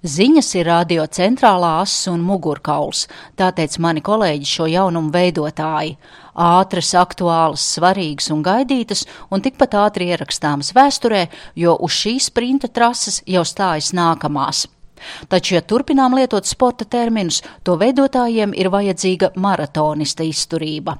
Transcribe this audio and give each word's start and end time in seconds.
Ziņas 0.00 0.46
ir 0.56 0.64
radio 0.64 1.02
centrālā 1.12 1.74
ass 1.82 2.06
un 2.08 2.22
mugurkauls, 2.24 3.02
tā 3.36 3.50
teica 3.52 3.82
mani 3.84 4.00
kolēģi 4.00 4.46
šo 4.48 4.68
jaunumu 4.72 5.12
veidotāji. 5.12 5.98
Ātras, 6.40 6.94
aktuālas, 6.96 7.66
svarīgas 7.74 8.30
un 8.32 8.40
gaidītas, 8.40 9.04
un 9.28 9.44
tikpat 9.44 9.76
ātri 9.76 10.08
ierakstāmas 10.08 10.72
vēsturē, 10.72 11.26
jo 11.52 11.76
uz 11.84 11.98
šīs 11.98 12.30
sprinta 12.30 12.72
trases 12.72 13.20
jau 13.28 13.44
stājas 13.44 13.92
nākamās. 13.92 14.64
Taču, 15.28 15.58
ja 15.58 15.60
turpinām 15.60 16.16
lietot 16.16 16.48
sporta 16.48 16.88
terminus, 16.88 17.42
to 17.60 17.76
veidotājiem 17.76 18.56
ir 18.56 18.72
vajadzīga 18.72 19.34
maratonista 19.36 20.24
izturība. 20.24 20.96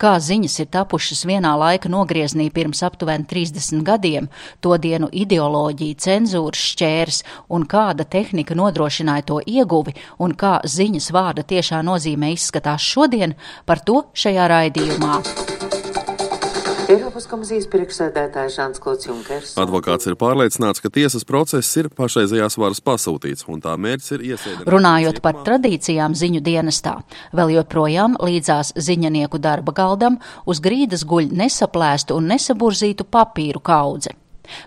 Kā 0.00 0.16
ziņas 0.22 0.58
ir 0.62 0.70
tapušas 0.72 1.24
vienā 1.28 1.54
laika 1.58 1.90
nogrieznī 1.92 2.48
pirms 2.54 2.82
aptuveni 2.86 3.26
30 3.30 3.84
gadiem, 3.86 4.30
to 4.60 4.76
dienu 4.78 5.10
ideoloģija, 5.12 6.00
cenzūras 6.06 6.64
šķērs 6.72 7.22
un 7.52 7.66
kāda 7.68 8.08
tehnika 8.08 8.56
nodrošināja 8.58 9.28
to 9.32 9.40
ieguvi 9.46 9.96
un 10.18 10.36
kā 10.38 10.58
ziņas 10.64 11.12
vārda 11.14 11.46
tiešā 11.46 11.82
nozīmē 11.86 12.34
izskatās 12.36 12.84
šodien, 12.86 13.36
par 13.66 13.84
to 13.84 14.04
šajā 14.14 14.50
raidījumā. 14.52 15.65
Eiropas 16.86 17.24
komisijas 17.26 17.64
priekšsēdētājs 17.72 18.56
Žants 18.60 18.80
Klods 18.82 19.08
Junkers. 19.08 19.54
Advokāts 19.58 20.06
ir 20.06 20.14
pārliecināts, 20.18 20.78
ka 20.82 20.90
tiesas 20.92 21.24
process 21.26 21.72
ir 21.80 21.88
pašreizējās 21.90 22.54
varas 22.62 22.80
pasūtīts, 22.86 23.48
un 23.50 23.58
tā 23.64 23.72
mērķis 23.74 24.14
ir 24.14 24.22
iesēdināt. 24.28 24.70
Runājot 24.70 25.18
par 25.24 25.40
tradīcijām 25.48 26.14
ziņu 26.14 26.44
dienestā, 26.46 26.94
vēl 27.34 27.56
joprojām 27.56 28.14
līdzās 28.22 28.70
ziņanieku 28.78 29.40
darba 29.42 29.74
galdam 29.74 30.20
uz 30.46 30.62
grīdas 30.62 31.02
guļ 31.10 31.32
nesaplēstu 31.34 32.20
un 32.20 32.30
nesaburzītu 32.36 33.08
papīru 33.10 33.64
kaudze. 33.66 34.14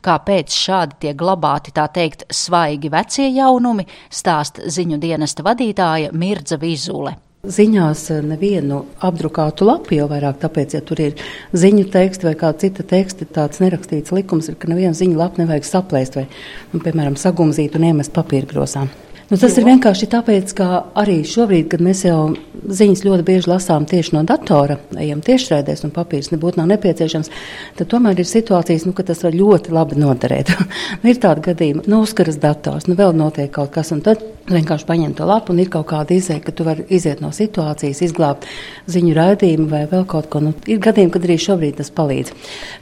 Kāpēc 0.04 0.52
šādi 0.52 1.00
tiek 1.06 1.16
glabāti 1.16 1.72
tā 1.72 1.88
teikt 1.88 2.28
svaigi 2.36 2.92
vecie 2.92 3.30
jaunumi, 3.32 3.88
stāst 4.12 4.60
ziņu 4.68 5.00
dienesta 5.00 5.48
vadītāja 5.48 6.12
Mirdza 6.12 6.60
Vizule. 6.60 7.16
Ziņās 7.40 8.02
nevienu 8.28 8.82
apdrukātu 9.00 9.64
lapu 9.64 9.96
jau 9.96 10.10
vairāk, 10.12 10.42
tāpēc, 10.42 10.74
ja 10.76 10.82
tur 10.84 11.00
ir 11.00 11.22
ziņu 11.56 11.86
teksti 11.88 12.28
vai 12.28 12.34
kāda 12.36 12.66
cita 12.66 12.84
teksta, 12.84 13.24
tāds 13.24 13.62
nerakstīts 13.64 14.12
likums 14.12 14.50
ir, 14.52 14.58
ka 14.60 14.68
nevienu 14.68 14.92
ziņu 14.92 15.16
lapu 15.16 15.40
nevajag 15.40 15.70
saplēst 15.70 16.20
vai, 16.20 16.26
nu, 16.74 16.82
piemēram, 16.84 17.16
sagumzīt 17.16 17.78
un 17.80 17.86
iemest 17.94 18.12
papīra 18.12 18.50
grosā. 18.50 18.84
Nu, 19.30 19.38
tas 19.38 19.56
ir 19.56 19.64
vienkārši 19.70 20.10
tāpēc, 20.12 20.52
ka 20.58 20.68
arī 21.00 21.22
šobrīd, 21.30 21.70
kad 21.72 21.84
mēs 21.86 22.02
jau 22.10 22.34
ziņas 22.60 23.06
ļoti 23.06 23.26
bieži 23.30 23.52
lasām 23.54 23.86
tieši 23.88 24.18
no 24.18 24.26
datora, 24.28 24.76
ejam 25.00 25.22
tiešraidēs 25.24 25.86
un 25.86 25.94
papīrs 25.96 26.32
nebūtu 26.34 26.60
nav 26.60 26.68
nepieciešams, 26.74 27.30
tad 27.78 27.92
tomēr 27.94 28.20
ir 28.20 28.28
situācijas, 28.28 28.88
nu, 28.90 28.96
ka 28.98 29.06
tas 29.08 29.22
var 29.24 29.38
ļoti 29.38 29.72
labi 29.78 30.02
noderēt. 30.02 30.52
nu, 31.06 31.14
ir 31.14 31.22
tādi 31.24 31.46
gadījumi, 31.46 31.86
nu, 31.88 32.02
uzkaras 32.04 32.42
dators, 32.42 32.90
nu, 32.90 33.00
vēl 33.00 33.16
notiek 33.16 33.54
kaut 33.54 33.72
kas, 33.78 33.94
un 33.96 34.02
tad 34.04 34.26
vienkārši 34.54 34.88
paņem 34.90 35.14
to 35.18 35.28
lapu 35.30 35.54
un 35.54 35.62
ir 35.64 35.70
kaut 35.74 35.88
kāda 35.92 36.16
izēja, 36.16 36.44
ka 36.46 36.54
tu 36.56 36.66
vari 36.68 36.86
iziet 36.96 37.22
no 37.24 37.32
situācijas, 37.36 38.02
izglābt 38.06 38.48
ziņu 38.90 39.16
raidījumu 39.18 39.70
vai 39.72 39.84
vēl 39.92 40.06
kaut 40.10 40.30
ko. 40.32 40.42
Nu, 40.44 40.54
ir 40.70 40.82
gadījumi, 40.84 41.14
kad 41.14 41.28
arī 41.28 41.38
šobrīd 41.42 41.80
tas 41.80 41.94
palīdz. 41.96 42.34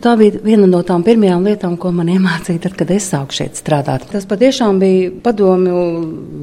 Tā 0.04 0.16
bija 0.20 0.42
viena 0.46 0.70
no 0.70 0.82
tām 0.88 1.06
pirmajām 1.08 1.48
lietām, 1.48 1.78
ko 1.82 1.94
man 1.96 2.12
iemācīja, 2.16 2.64
tad, 2.68 2.78
kad 2.80 2.92
es 2.96 3.10
sāku 3.14 3.38
šeit 3.42 3.60
strādāt. 3.60 4.08
Tas 4.12 4.28
patiešām 4.30 4.82
bija 4.84 5.14
padomju 5.24 5.86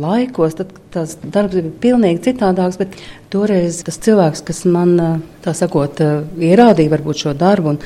laikos, 0.05 0.58
tad 0.61 0.72
tas 0.95 1.17
darbs 1.25 1.58
bija 1.58 1.75
pilnīgi 1.83 2.22
citādāks, 2.28 2.78
bet 2.80 2.98
toreiz 3.34 3.82
tas 3.86 3.98
cilvēks, 4.04 4.45
kas 4.46 4.62
man, 4.70 4.95
tā 5.45 5.55
sakot, 5.56 6.00
ierādīja 6.40 6.92
varbūt 6.92 7.24
šo 7.24 7.34
darbu 7.39 7.74
un 7.74 7.80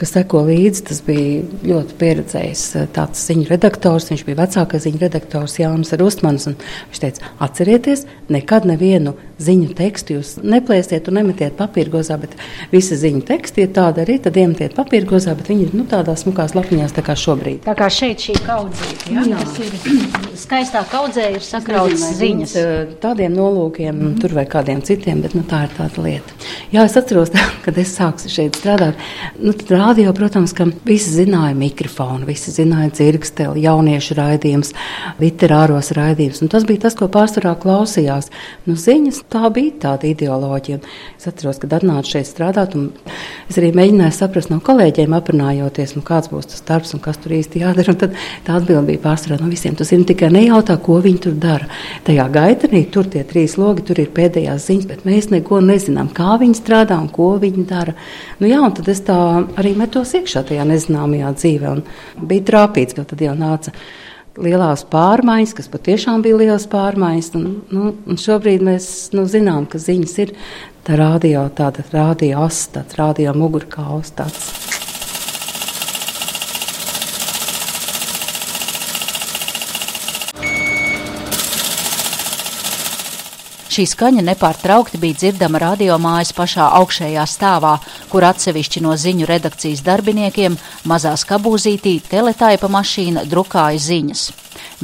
kas 0.00 0.14
seko 0.16 0.42
līdzi, 0.48 0.84
tas 0.88 1.02
bija 1.04 1.44
ļoti 1.68 1.98
pieredzējis 2.00 2.64
tāds 2.96 3.22
ziņu 3.28 3.46
redaktors, 3.52 4.08
viņš 4.10 4.24
bija 4.26 4.40
vecākais 4.42 4.86
ziņu 4.86 5.02
redaktors 5.04 5.58
Jānis 5.60 5.94
Rustmans, 6.00 6.48
un 6.50 6.56
viņš 6.58 7.02
teica, 7.04 7.30
atcerieties, 7.44 8.06
nekad 8.32 8.66
nevienu 8.68 9.14
ziņu 9.42 9.74
tekstu 9.78 10.18
jūs 10.18 10.34
neplēsiet 10.42 11.08
un 11.10 11.18
nemetiet 11.18 11.56
papīrgozā, 11.58 12.18
bet 12.22 12.36
visi 12.72 12.98
ziņu 12.98 13.24
teksti 13.28 13.64
ir 13.66 13.72
tādi 13.74 14.04
arī, 14.04 14.18
tad 14.22 14.38
iemetiet 14.38 14.76
papīrgozā, 14.76 15.34
bet 15.38 15.50
viņi 15.50 15.68
ir, 15.68 15.74
nu, 15.78 15.86
tādās 15.90 16.24
smukās 16.24 16.54
lapiņās 16.56 16.94
tā 16.94 17.04
kā 17.06 17.16
šobrīd. 17.18 17.62
Tā 17.66 17.74
kā 17.78 17.90
šeit 17.92 18.22
šī 18.22 18.36
kaudzīte, 18.46 19.10
ja? 19.14 19.24
Jā. 19.24 19.40
tas 19.42 19.58
ir 19.62 20.38
skaistā 20.38 20.84
kaudzē 20.90 21.28
ir 21.34 21.44
sakrauts 21.44 22.06
ziņas. 22.18 22.54
Tādiem 23.02 23.34
nolūkiem, 23.34 23.90
mm. 23.94 24.14
tur 24.22 24.36
vai 24.36 24.46
kādiem 24.50 24.82
citiem, 24.86 24.93
bet 25.02 25.34
nu, 25.34 25.42
tā 25.48 25.64
ir 25.66 25.72
tāda 25.76 26.02
lieta. 26.04 26.36
Jā, 26.72 26.84
es 26.84 26.96
atceros, 26.98 27.32
tā, 27.34 27.42
kad 27.64 27.78
es 27.80 27.94
sāku 27.96 28.30
šeit 28.30 28.58
strādāt. 28.58 29.00
Nu, 29.38 29.52
tad 29.56 29.72
rādio, 29.74 30.12
protams, 30.16 30.54
ka 30.56 30.66
visi 30.86 31.12
zināja 31.16 31.54
mikrofonu, 31.58 32.26
visi 32.28 32.54
zināja 32.54 32.92
dzirksteli, 32.94 33.64
jauniešu 33.64 34.16
raidījums, 34.18 34.74
literāros 35.22 35.92
raidījums. 35.96 36.42
Un 36.44 36.52
tas 36.52 36.66
bija 36.68 36.84
tas, 36.86 36.96
ko 36.98 37.08
pārsvarā 37.12 37.54
klausījās. 37.60 38.30
Nu, 38.68 38.76
ziņas 38.78 39.22
tā 39.32 39.48
bija 39.54 39.74
tāda 39.86 40.08
ideoloģija. 40.10 40.80
Es 41.18 41.28
atceros, 41.30 41.60
kad 41.62 41.76
atnācu 41.78 42.14
šeit 42.16 42.30
strādāt, 42.30 42.76
un 42.78 42.90
es 43.50 43.58
arī 43.60 43.72
mēģināju 43.76 44.16
saprast 44.16 44.52
no 44.52 44.60
kolēģiem, 44.64 45.14
aprunājoties, 45.16 45.96
nu, 45.98 46.04
kāds 46.06 46.30
būs 46.32 46.50
tas 46.52 46.64
darbs 46.66 46.94
un 46.96 47.02
kas 47.04 47.20
tur 47.22 47.34
īsti 47.36 47.64
jādara. 47.64 47.94
Un 47.94 48.00
tad 48.00 48.18
tā 48.46 48.58
atbilde 48.58 48.86
bija 48.92 49.02
pārsvarā 49.04 49.40
no 49.40 49.50
visiem. 49.52 49.76
Tu 49.78 49.86
zini 49.88 50.06
tikai 50.08 50.30
nejautā, 50.34 50.76
ko 50.82 51.00
viņi 51.04 51.22
tur 51.26 51.38
dara. 51.40 51.68
Tajā 52.06 52.26
gaitenī 52.34 52.84
tur 52.92 53.08
tie 53.10 53.24
trīs 53.28 53.56
logi, 53.60 53.84
tur 53.86 54.00
ir 54.02 54.12
pēdējās 54.14 54.68
ziņas, 54.68 54.83
bet 54.88 55.04
mēs 55.08 55.30
neko 55.32 55.60
nezinām, 55.64 56.10
kā 56.14 56.38
viņi 56.40 56.58
strādā 56.58 56.98
un 57.00 57.10
ko 57.12 57.34
viņi 57.42 57.66
dara. 57.70 57.94
Nu, 58.40 58.48
jā, 58.50 58.62
un 58.64 58.74
tad 58.76 58.88
es 58.92 59.04
tā 59.06 59.18
arī 59.60 59.74
metos 59.78 60.14
iekšā 60.18 60.44
tajā 60.48 60.66
nezināmajā 60.68 61.34
dzīvē 61.38 61.70
un 61.76 61.84
bija 62.30 62.48
trāpīts, 62.50 62.96
ka 62.96 63.06
tad 63.08 63.24
jau 63.24 63.36
nāca 63.38 63.74
lielās 64.40 64.82
pārmaiņas, 64.90 65.54
kas 65.58 65.70
patiešām 65.70 66.24
bija 66.24 66.40
liels 66.42 66.66
pārmaiņas. 66.72 67.32
Un, 67.38 67.48
nu, 67.70 67.94
un 68.06 68.20
šobrīd 68.20 68.64
mēs 68.66 68.90
nu, 69.14 69.28
zinām, 69.30 69.68
ka 69.70 69.82
ziņas 69.82 70.18
ir 70.26 70.34
tā 70.84 70.98
radio, 71.00 71.46
tāda 71.54 71.86
radio 71.94 72.48
tāds 72.48 73.00
radio 73.00 73.34
mugurkauls. 73.38 74.14
Šī 83.74 83.88
skaņa 83.90 84.22
nepārtraukti 84.22 85.00
bija 85.02 85.16
dzirdama 85.18 85.58
radiomājas 85.58 86.30
pašā 86.36 86.68
augšējā 86.78 87.24
stāvā, 87.26 87.72
kur 88.12 88.22
atsevišķi 88.28 88.82
no 88.84 88.92
ziņu 88.94 89.26
redakcijas 89.26 89.80
darbiniekiem 89.82 90.54
mazā 90.86 91.16
skabūzītī 91.18 91.96
teletaipa 92.06 92.70
mašīna 92.70 93.24
drukāja 93.32 93.80
ziņas. 93.82 94.22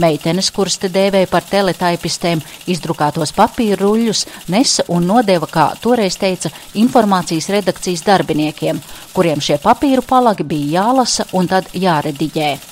Meitenes, 0.03 0.49
kuras 0.51 0.81
te 0.83 0.91
dēvēja 0.91 1.29
par 1.31 1.47
teletaipistēm, 1.47 2.43
izdrukātos 2.75 3.31
papīra 3.37 3.79
ruļļus 3.85 4.25
nesa 4.51 4.89
un 4.91 5.07
nodeva, 5.13 5.47
kā 5.47 5.69
toreiz 5.79 6.19
teica, 6.19 6.51
informācijas 6.83 7.47
redakcijas 7.55 8.03
darbiniekiem, 8.11 8.83
kuriem 9.15 9.39
šie 9.39 9.61
papīru 9.63 10.03
palagi 10.03 10.51
bija 10.51 10.81
jālasa 10.81 11.31
un 11.31 11.47
tad 11.55 11.71
jārediģē. 11.79 12.70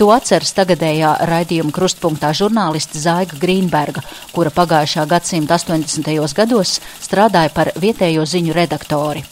To 0.00 0.06
atceras 0.14 0.54
tagadējā 0.56 1.10
raidījuma 1.28 1.74
krustpunktā 1.76 2.30
žurnāliste 2.32 2.96
Zaiga 2.96 3.36
Grīnberga, 3.36 4.00
kura 4.32 4.48
pagājušā 4.48 5.04
gadsimta 5.10 5.58
80. 5.60 6.08
gados 6.38 6.78
strādāja 7.04 7.50
par 7.52 7.68
vietējo 7.76 8.24
ziņu 8.24 8.56
redaktori. 8.56 9.26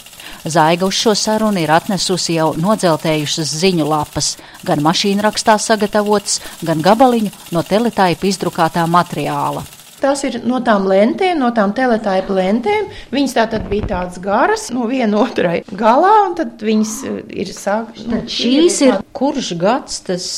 Zaiga 0.44 0.84
uz 0.84 1.00
šo 1.00 1.14
sarunu 1.16 1.62
ir 1.64 1.72
atnesusi 1.72 2.36
jau 2.36 2.50
nodzeltējušas 2.60 3.56
ziņu 3.62 3.88
lapas, 3.88 4.34
gan 4.60 4.84
mašīnrakstā 4.84 5.56
sagatavotas, 5.56 6.42
gan 6.60 6.84
gabaliņu 6.84 7.32
no 7.56 7.64
teletaipa 7.64 8.28
izdrukātā 8.28 8.84
materiāla. 8.84 9.64
Tas 9.98 10.22
ir 10.26 10.40
no 10.46 10.60
tām 10.64 10.86
lentēm, 10.88 11.40
no 11.40 11.50
tām 11.54 11.72
teletaipa 11.76 12.36
lentēm. 12.36 12.90
Viņas 13.14 13.34
tā 13.34 13.46
tad 13.50 13.66
bija 13.70 13.88
tādas 13.94 14.20
garas, 14.22 14.68
no 14.74 14.86
viena 14.90 15.22
otrai 15.24 15.62
galā, 15.70 16.12
un 16.28 16.36
tad 16.38 16.62
viņas 16.62 16.92
eh, 17.08 17.16
ir 17.44 17.50
sākušas. 17.54 18.06
Nu, 18.10 18.20
Šīs 18.30 18.82
ir 18.86 19.00
kurš 19.16 19.54
gads 19.58 20.02
tas 20.06 20.28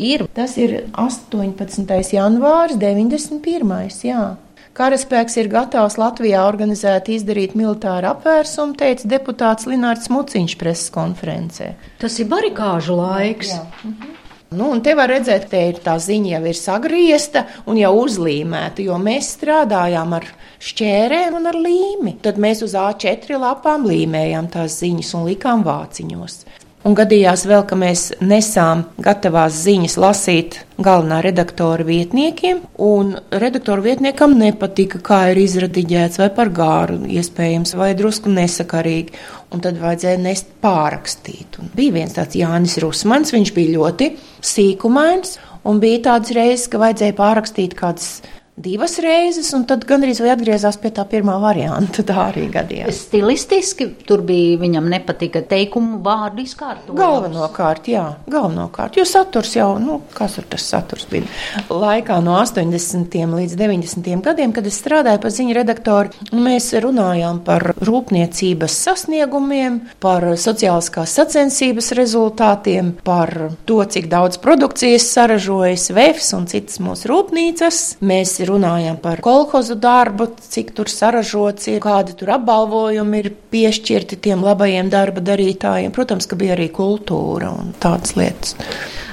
ir? 0.00 0.24
Tas 0.36 0.56
ir 0.60 0.78
18. 0.96 2.16
janvāris, 2.16 2.80
91. 2.80 4.00
Jā. 4.08 4.24
Karaspēks 4.72 5.34
ir 5.36 5.50
gatavs 5.52 5.98
Latvijā 6.00 6.46
organizēt, 6.48 7.10
izdarīt 7.12 7.52
militāru 7.58 8.08
apvērsumu, 8.14 8.72
teica 8.80 9.10
deputāts 9.10 9.68
Linārs 9.68 10.08
Muciņš 10.08 10.56
preses 10.60 10.88
konferencē. 10.94 11.74
Tas 12.00 12.16
ir 12.22 12.30
barikāžu 12.32 12.96
laiks. 12.96 13.52
Jā. 13.52 13.66
Mhm. 13.84 14.21
Nu, 14.52 14.70
un 14.74 14.82
te 14.84 14.94
var 14.98 15.10
redzēt, 15.12 15.48
ka 15.50 15.62
tā 15.84 15.96
ziņa 16.02 16.34
jau 16.36 16.42
ir 16.50 16.58
sagriezta 16.58 17.46
un 17.66 17.80
jau 17.80 17.92
uzlīmēta, 18.04 18.84
jo 18.84 18.98
mēs 19.00 19.32
strādājām 19.38 20.16
ar 20.18 20.28
šķērēm 20.62 21.38
un 21.38 21.50
ar 21.50 21.58
līmi. 21.58 22.16
Tad 22.22 22.40
mēs 22.42 22.62
uz 22.66 22.76
A4 22.78 23.40
lapām 23.42 23.86
līmējām 23.88 24.50
tās 24.52 24.78
ziņas 24.82 25.14
un 25.18 25.26
likām 25.30 25.64
vāciņos. 25.66 26.42
Un 26.82 26.96
gadījās 26.98 27.44
vēl, 27.46 27.62
ka 27.70 27.76
mēs 27.78 28.08
nesām 28.26 28.80
gatavās 29.02 29.54
ziņas 29.62 29.94
lasīt 30.02 30.56
galvenā 30.82 31.20
redaktora 31.22 31.86
vietniekiem, 31.86 32.58
un 32.82 33.12
redaktora 33.30 33.84
vietniekam 33.84 34.34
nepatika, 34.40 34.98
kā 34.98 35.20
ir 35.30 35.38
izradiģēts, 35.44 36.18
vai 36.18 36.28
par 36.34 36.50
gāru, 36.50 36.98
iespējams, 37.06 37.76
vai 37.78 37.92
drusku 37.98 38.32
nesakarīgi. 38.34 39.14
Un 39.54 39.62
tad 39.62 39.78
vajadzēja 39.78 40.18
nest 40.24 40.50
pārakstīt. 40.64 41.60
Un 41.62 41.70
bija 41.76 41.94
viens 42.00 42.18
tāds 42.18 42.34
Jānis 42.40 42.78
Rusmans, 42.82 43.30
viņš 43.36 43.54
bija 43.54 43.76
ļoti 43.76 44.10
sīkumains, 44.42 45.36
un 45.68 45.78
bija 45.82 46.02
tāds 46.08 46.34
reizes, 46.34 46.66
ka 46.72 46.82
vajadzēja 46.82 47.18
pārakstīt 47.20 47.78
kādas 47.78 48.16
divas 48.56 48.98
reizes, 49.00 49.48
un 49.56 49.64
tad 49.64 49.86
gandrīz 49.88 50.20
vai 50.20 50.32
atgriezās 50.34 50.76
pie 50.80 50.90
tā 50.92 51.06
pirmā 51.08 51.38
varianta. 51.40 52.04
Tā 52.04 52.18
arī 52.28 52.44
gadījās. 52.52 53.06
Stilistiski 53.06 53.86
tur 54.06 54.20
bija 54.26 54.58
viņam 54.60 54.90
nepatika 54.92 55.40
teikumu 55.48 56.02
vārdu 56.04 56.44
izkārtojums. 56.44 56.98
Galvenokārt, 56.98 57.88
jā, 57.88 58.04
galvenokārt, 58.30 58.98
jo 59.00 59.06
saturs 59.08 59.54
jau, 59.56 59.70
nu, 59.80 60.02
kas 60.12 60.36
tur 60.36 60.46
tas 60.52 60.66
saturs 60.68 61.08
bija? 61.08 61.24
Laikā 61.72 62.18
no 62.24 62.36
80. 62.42 63.16
līdz 63.32 63.56
90. 63.56 64.20
gadiem, 64.26 64.52
kad 64.52 64.68
es 64.68 64.76
strādāju 64.82 65.22
par 65.24 65.32
ziņu 65.32 65.56
redaktoru, 65.56 66.28
mēs 66.36 66.68
runājām 66.84 67.40
par 67.46 67.72
rūpniecības 67.80 68.76
sasniegumiem, 68.84 69.80
par 70.02 70.28
sociāliskās 70.36 71.16
sacensības 71.16 71.92
rezultātiem, 71.96 72.92
par 73.06 73.32
to, 73.64 73.80
cik 73.80 74.12
daudz 74.12 74.36
produkcijas 74.44 75.08
saražojas 75.16 75.88
VEFs 75.96 76.32
un 76.36 76.46
citas 76.52 76.82
mūsu 76.84 77.08
rūpnīcas. 77.08 77.82
Mēs 78.04 78.41
runājam 78.48 78.98
par 79.02 79.20
kolhozu 79.24 79.76
darbu, 79.80 80.28
cik 80.52 80.72
tur 80.76 80.90
saražots 80.90 81.68
ir, 81.72 81.80
kādi 81.84 82.16
tur 82.18 82.34
apbalvojumi 82.36 83.22
ir 83.22 83.30
piešķirti 83.52 84.18
tiem 84.24 84.44
labajiem 84.46 84.90
darba 84.92 85.24
darītājiem. 85.24 85.94
Protams, 85.94 86.28
ka 86.30 86.38
bija 86.40 86.56
arī 86.56 86.70
kultūra 86.74 87.52
un 87.54 87.74
tādas 87.82 88.16
lietas. 88.18 88.56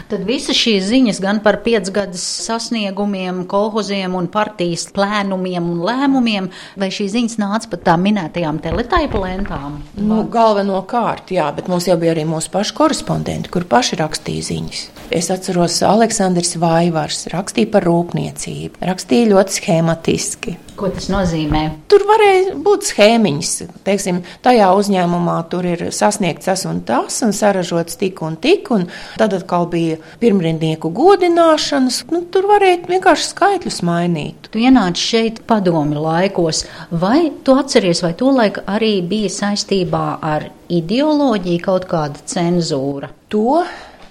Tad 0.09 0.23
visas 0.25 0.57
šīs 0.57 0.87
ziņas 0.89 1.19
gan 1.21 1.37
par 1.45 1.59
piecgadas 1.61 2.23
sasniegumiem, 2.47 3.43
kolhoziem 3.49 4.15
un 4.17 4.25
partijas 4.33 4.87
plēnumiem 4.95 5.67
un 5.69 5.83
lēmumiem, 5.85 6.47
vai 6.81 6.87
šīs 6.93 7.11
ziņas 7.13 7.37
nāca 7.37 7.69
pat 7.69 7.83
tām 7.91 8.07
minētajām 8.07 8.57
teletaipu 8.63 9.21
lentām? 9.21 9.75
Nu, 10.01 10.23
galvenokārt, 10.33 11.29
jā, 11.35 11.45
bet 11.53 11.69
mums 11.69 11.85
jau 11.85 11.99
bija 12.01 12.15
arī 12.15 12.23
mūsu 12.25 12.49
paši 12.55 12.73
korespondenti, 12.79 13.51
kur 13.53 13.67
paši 13.69 13.99
rakstīja 14.01 14.47
ziņas. 14.49 14.81
Es 15.13 15.29
atceros, 15.29 15.77
Aleksandrs 15.85 16.57
Vaivars 16.57 17.27
rakstīja 17.29 17.69
par 17.77 17.85
rūpniecību, 17.85 18.81
rakstīja 18.89 19.29
ļoti 19.35 19.59
schematiski. 19.59 20.55
Ko 20.79 20.87
tas 20.95 21.09
nozīmē? 21.11 21.61
Tur 21.91 22.05
varēja 22.07 22.53
būt 22.63 22.85
schēmiņas. 22.87 23.49
Teiksim, 23.83 24.21
tajā 24.45 24.69
uzņēmumā 24.79 25.35
tur 25.51 25.65
ir 25.67 25.81
sasniegts 25.91 26.47
tas 26.47 26.63
un 26.69 26.79
tas, 26.87 27.17
un 27.25 27.33
saražots 27.35 27.99
tik 27.99 28.21
un 28.23 28.37
tik, 28.39 28.71
un 28.71 28.85
tad 29.19 29.35
atkal 29.35 29.67
bija 29.67 29.97
pirmrindnieku 30.21 30.93
godināšanas. 30.95 32.05
Nu, 32.13 32.23
tur 32.31 32.47
varēja 32.53 32.85
vienkārši 32.87 33.27
skaitļus 33.33 33.81
mainīt. 33.89 34.47
Tu 34.53 34.63
ienāci 34.63 35.03
šeit 35.03 35.43
padomi 35.49 35.99
laikos, 35.99 36.63
vai 36.95 37.27
tu 37.43 37.59
atceries, 37.59 37.99
vai 38.05 38.15
to 38.15 38.31
laiku 38.39 38.63
arī 38.71 38.95
bija 39.03 39.35
saistībā 39.35 40.05
ar 40.23 40.47
ideoloģiju 40.71 41.65
kaut 41.67 41.91
kāda 41.91 42.23
cenzūra? 42.23 43.11
To, 43.35 43.65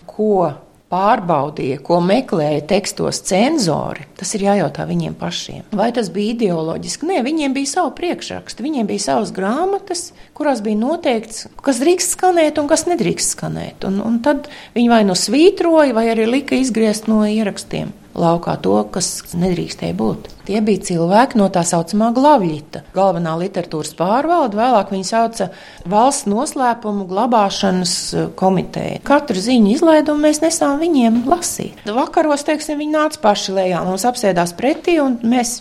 ko 0.04 0.34
pārbaudīja, 0.93 1.81
ko 1.85 1.99
meklēja 2.05 2.62
tekstos 2.70 3.20
cenzori, 3.29 4.06
tas 4.19 4.32
ir 4.37 4.46
jājautā 4.46 4.87
viņiem 4.88 5.17
pašiem. 5.20 5.67
Vai 5.76 5.90
tas 5.96 6.08
bija 6.12 6.32
ideoloģiski? 6.35 7.08
Nē, 7.11 7.20
viņiem 7.26 7.56
bija 7.56 7.73
savu 7.75 7.93
priekšrakstu, 7.99 8.64
viņiem 8.64 8.88
bija 8.88 9.05
savas 9.11 9.32
grāmatas, 9.37 10.08
kurās 10.38 10.62
bija 10.64 10.81
noteikts, 10.81 11.46
kas 11.64 11.82
drīkst 11.82 12.17
skanēt 12.17 12.61
un 12.61 12.70
kas 12.73 12.87
nedrīkst 12.88 13.37
skanēt. 13.37 13.88
Un, 13.88 14.00
un 14.05 14.20
tad 14.25 14.49
viņi 14.76 14.93
vai 14.93 15.02
nu 15.08 15.17
svītroja, 15.19 15.96
vai 15.96 16.08
arī 16.14 16.29
lika 16.38 16.56
izgriezt 16.58 17.11
no 17.11 17.20
ierakstiem 17.29 17.93
laukā 18.18 18.56
to, 18.62 18.74
kas 18.92 19.08
nedrīkstēja 19.38 19.96
būt. 19.98 20.28
Tie 20.48 20.60
bija 20.64 20.82
cilvēki 20.88 21.38
no 21.40 21.48
tā 21.52 21.62
saucamā 21.68 22.10
glavļita. 22.16 22.82
Galvenā 22.96 23.34
literatūras 23.40 23.92
pārvalde, 23.98 24.58
vēlāk 24.58 24.92
viņa 24.94 25.08
sauca 25.08 25.48
valsts 25.88 26.28
noslēpumu 26.30 27.06
glabāšanas 27.10 27.94
eh, 28.14 28.28
komiteja. 28.38 29.00
Katru 29.08 29.40
ziņu 29.44 29.74
izlaidumu 29.76 30.26
mēs 30.26 30.42
nesām 30.44 30.80
viņiem 30.82 31.22
lasīt. 31.28 31.82
Vakaros, 31.86 32.46
teiksim, 32.48 32.80
viņi 32.82 32.96
nāca 32.96 33.22
paši 33.28 33.56
lejā, 33.60 33.82
mums 33.86 34.06
apsēdās 34.08 34.54
pretī, 34.58 34.98
un 35.04 35.20
mēs 35.22 35.60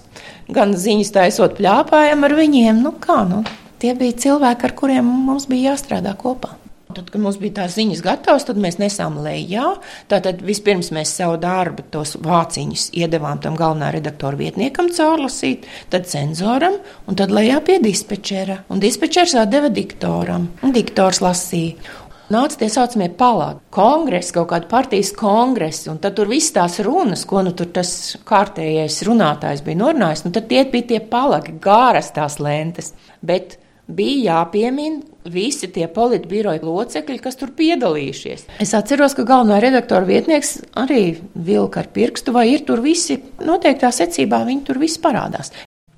gan 0.52 0.76
ziņas 0.78 1.14
taisot 1.16 1.58
pļāpājam 1.60 2.28
ar 2.28 2.38
viņiem. 2.38 2.84
Nu 2.84 2.96
kā, 3.04 3.24
nu, 3.30 3.44
tie 3.82 3.94
bija 3.98 4.18
cilvēki, 4.28 4.70
ar 4.70 4.78
kuriem 4.78 5.12
mums 5.28 5.50
bija 5.52 5.74
jāstrādā 5.74 6.16
kopā. 6.20 6.57
Tad, 6.88 7.10
kad 7.12 7.20
mums 7.20 7.36
bija 7.42 7.58
tās 7.60 7.74
ziņas 7.76 8.00
gatavas, 8.00 8.46
tad 8.48 8.60
mēs 8.64 8.78
nesām 8.80 9.18
lejā. 9.20 9.74
Tātad 10.08 10.40
vispirms 10.48 10.88
mēs 10.96 11.12
savu 11.18 11.36
darbu, 11.44 11.84
tos 11.92 12.16
vāciņus 12.24 12.88
iedavām 12.96 13.42
tam 13.44 13.58
galvenā 13.60 13.90
redaktora 13.98 14.40
vietniekam 14.40 14.88
caurlasīt, 14.96 15.68
tad 15.92 16.08
cenzoram 16.08 16.80
un 17.08 17.20
tad 17.20 17.34
lejā 17.36 17.60
pie 17.68 17.82
dispečera. 17.84 18.62
Un 18.72 18.80
dispečers 18.80 19.36
atdeva 19.36 19.68
diktoram, 19.74 20.48
un 20.64 20.76
diktors 20.76 21.20
lasīja. 21.26 21.76
Nāca 22.32 22.60
tie 22.60 22.68
saucamie 22.72 23.08
palāti, 23.20 23.62
kongresi, 23.72 24.34
kaut 24.36 24.50
kāda 24.52 24.68
partijas 24.72 25.14
kongresi, 25.16 25.86
un 25.92 26.00
tad 26.04 26.16
tur 26.16 26.28
viss 26.32 26.56
tās 26.56 26.80
runas, 26.84 27.24
ko 27.28 27.44
nu 27.44 27.54
tur 27.56 27.70
tas 27.76 27.92
kārtējais 28.28 29.04
runātājs 29.08 29.64
bija 29.64 29.84
norunājis, 29.84 30.26
un 30.28 30.36
tad 30.36 30.50
tie 30.50 30.66
bija 30.72 30.90
tie 30.90 31.00
palagi, 31.00 31.56
gāras 31.64 32.12
tās 32.16 32.36
lentes. 32.44 32.92
Bet 33.24 33.56
bija 33.88 34.34
jāpiemina 34.34 35.32
visi 35.32 35.68
tie 35.72 35.88
politbiroja 35.92 36.64
locekļi, 36.64 37.20
kas 37.24 37.40
tur 37.40 37.52
piedalījušies. 37.58 38.48
Es 38.64 38.74
atceros, 38.78 39.16
ka 39.18 39.28
galvenā 39.28 39.60
redaktora 39.64 40.08
vietnieks 40.08 40.58
arī 40.80 41.18
vilka 41.34 41.84
ar 41.84 41.92
pirkstu, 41.96 42.36
vai 42.36 42.48
ir 42.54 42.64
tur 42.68 42.84
visi 42.84 43.20
noteiktā 43.44 43.92
secībā, 43.92 44.46
viņi 44.48 44.64
tur 44.70 44.80
visi 44.84 45.02
parādās. 45.04 45.52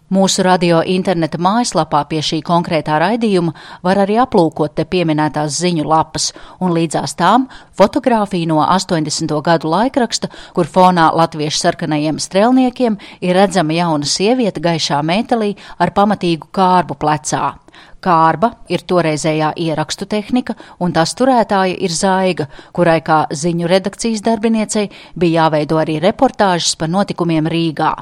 Mūsu 0.10 0.42
radio 0.42 0.80
interneta 0.90 1.38
mājaslapā 1.38 2.00
pie 2.10 2.24
šī 2.26 2.40
konkrētā 2.42 2.96
raidījuma 2.98 3.52
var 3.86 4.00
arī 4.02 4.16
aplūkot 4.18 4.74
te 4.80 4.86
pieminētās 4.90 5.60
ziņu 5.62 5.86
lapas, 5.86 6.32
un 6.58 6.74
līdzās 6.74 7.14
tām 7.20 7.46
fotografija 7.78 8.50
no 8.50 8.58
80. 8.64 9.36
gadu 9.46 9.70
laikraksta, 9.70 10.32
kur 10.58 10.66
fonā 10.66 11.12
latviešu 11.14 11.62
sarkanajiem 11.62 12.18
strēlniekiem 12.26 12.98
ir 13.22 13.38
redzama 13.38 13.78
jauna 13.78 14.10
sieviete 14.10 14.66
gaišā 14.66 15.04
mētelī 15.06 15.54
ar 15.78 15.94
pamatīgu 15.94 16.50
kārbu 16.58 16.98
plecā. 16.98 17.54
Kārba 18.02 18.56
ir 18.66 18.82
toreizējā 18.90 19.54
ierakstu 19.62 20.10
tehnika, 20.10 20.58
un 20.82 20.96
tās 20.96 21.14
turētāja 21.14 21.78
ir 21.78 21.94
Zaiga, 21.94 22.50
kurai 22.74 23.04
kā 23.06 23.28
ziņu 23.30 23.70
redakcijas 23.70 24.26
darbiniecei 24.26 24.90
bija 25.14 25.44
jāveido 25.44 25.78
arī 25.78 26.02
reportāžas 26.02 26.80
par 26.82 26.90
notikumiem 26.90 27.46
Rīgā. 27.46 27.94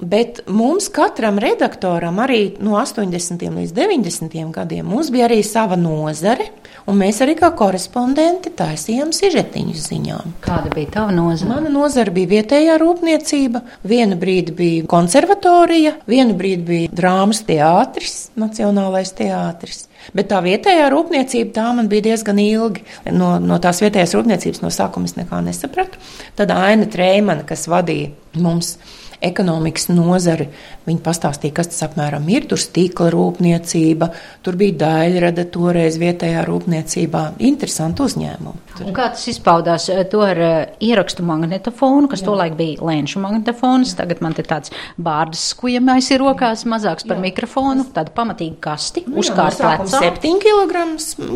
Bet 0.00 0.40
mums, 0.46 0.88
katram 0.88 1.36
redaktoram, 1.38 2.16
arī 2.24 2.54
no 2.64 2.78
80. 2.80 3.42
līdz 3.52 3.72
90. 3.76 4.38
gadiem, 4.50 4.94
bija 5.12 5.26
arī 5.28 5.42
sava 5.44 5.76
nozare, 5.76 6.46
un 6.88 6.96
mēs 6.96 7.20
arī 7.20 7.34
kā 7.36 7.50
korespondenti 7.54 8.50
taisījām 8.56 9.12
sižetiņu 9.12 9.76
ziņām. 9.76 10.32
Kāda 10.42 10.72
bija 10.72 10.94
tava 10.94 11.12
nozare? 11.12 11.50
Mana 11.50 11.70
nozare 11.70 12.10
bija 12.10 12.30
vietējā 12.30 12.78
rūpniecība, 12.80 13.60
vienu 13.84 14.16
brīdi 14.16 14.54
bija 14.56 14.86
konservatorija, 14.88 15.92
vienu 16.08 16.38
brīdi 16.40 16.66
bija 16.70 16.94
drāmas 17.02 17.44
teātris, 17.44 18.16
nacionālais 18.40 19.12
teātris. 19.20 19.84
Bet 20.16 20.32
tā 20.32 20.40
vietējā 20.42 20.88
rūpniecība 20.90 21.52
tā 21.60 21.68
man 21.76 21.92
bija 21.92 22.08
diezgan 22.08 22.40
ilgi. 22.42 22.82
No, 23.12 23.36
no 23.38 23.60
tās 23.62 23.84
vietējās 23.84 24.16
rūpniecības 24.16 24.64
no 24.64 24.72
sākuma 24.72 25.06
es 25.06 25.14
nekā 25.20 25.44
nesapratu. 25.44 26.00
Tad 26.40 26.56
Aina 26.56 26.88
Trēmana, 26.90 27.44
kas 27.46 27.68
vadīja 27.70 28.10
mums 28.40 28.78
ekonomikas 29.22 29.88
nozari. 29.92 30.48
Viņi 30.86 31.02
pastāstīja, 31.04 31.54
kas 31.60 31.70
tas 31.72 31.84
apmēram 31.86 32.26
ir. 32.32 32.46
Tur 32.50 32.60
stīkla 32.60 33.10
rūpniecība, 33.14 34.08
tur 34.42 34.58
bija 34.60 34.78
daļrada 34.82 35.46
toreiz 35.54 35.98
vietējā 36.02 36.42
rūpniecībā. 36.48 37.22
Interesanti 37.46 38.04
uzņēmumi. 38.06 38.62
Tur. 38.72 38.86
Un 38.88 38.96
kā 38.96 39.08
tas 39.12 39.24
izpaudās 39.30 39.88
eh, 39.92 40.02
to 40.10 40.22
ar 40.24 40.42
uh, 40.42 40.52
ierakstu 40.82 41.24
magnetofonu, 41.28 42.10
kas 42.10 42.22
Jā. 42.24 42.28
tolaik 42.30 42.56
bija 42.58 42.82
lēnšu 42.88 43.22
magnetofons. 43.22 43.94
Tagad 43.98 44.22
man 44.24 44.36
te 44.36 44.44
tāds 44.46 44.72
bārdas 44.96 45.44
skujamais 45.52 46.08
ir 46.10 46.22
rokās, 46.24 46.64
mazāks 46.68 47.06
par 47.06 47.20
Jā. 47.20 47.26
mikrofonu, 47.28 47.86
tāda 47.94 48.14
pamatīga 48.16 48.58
kasti, 48.70 49.04
nu 49.06 49.20
uzkārta 49.22 49.76
plecā. 49.82 50.02
7 50.08 50.40
kg 50.42 50.86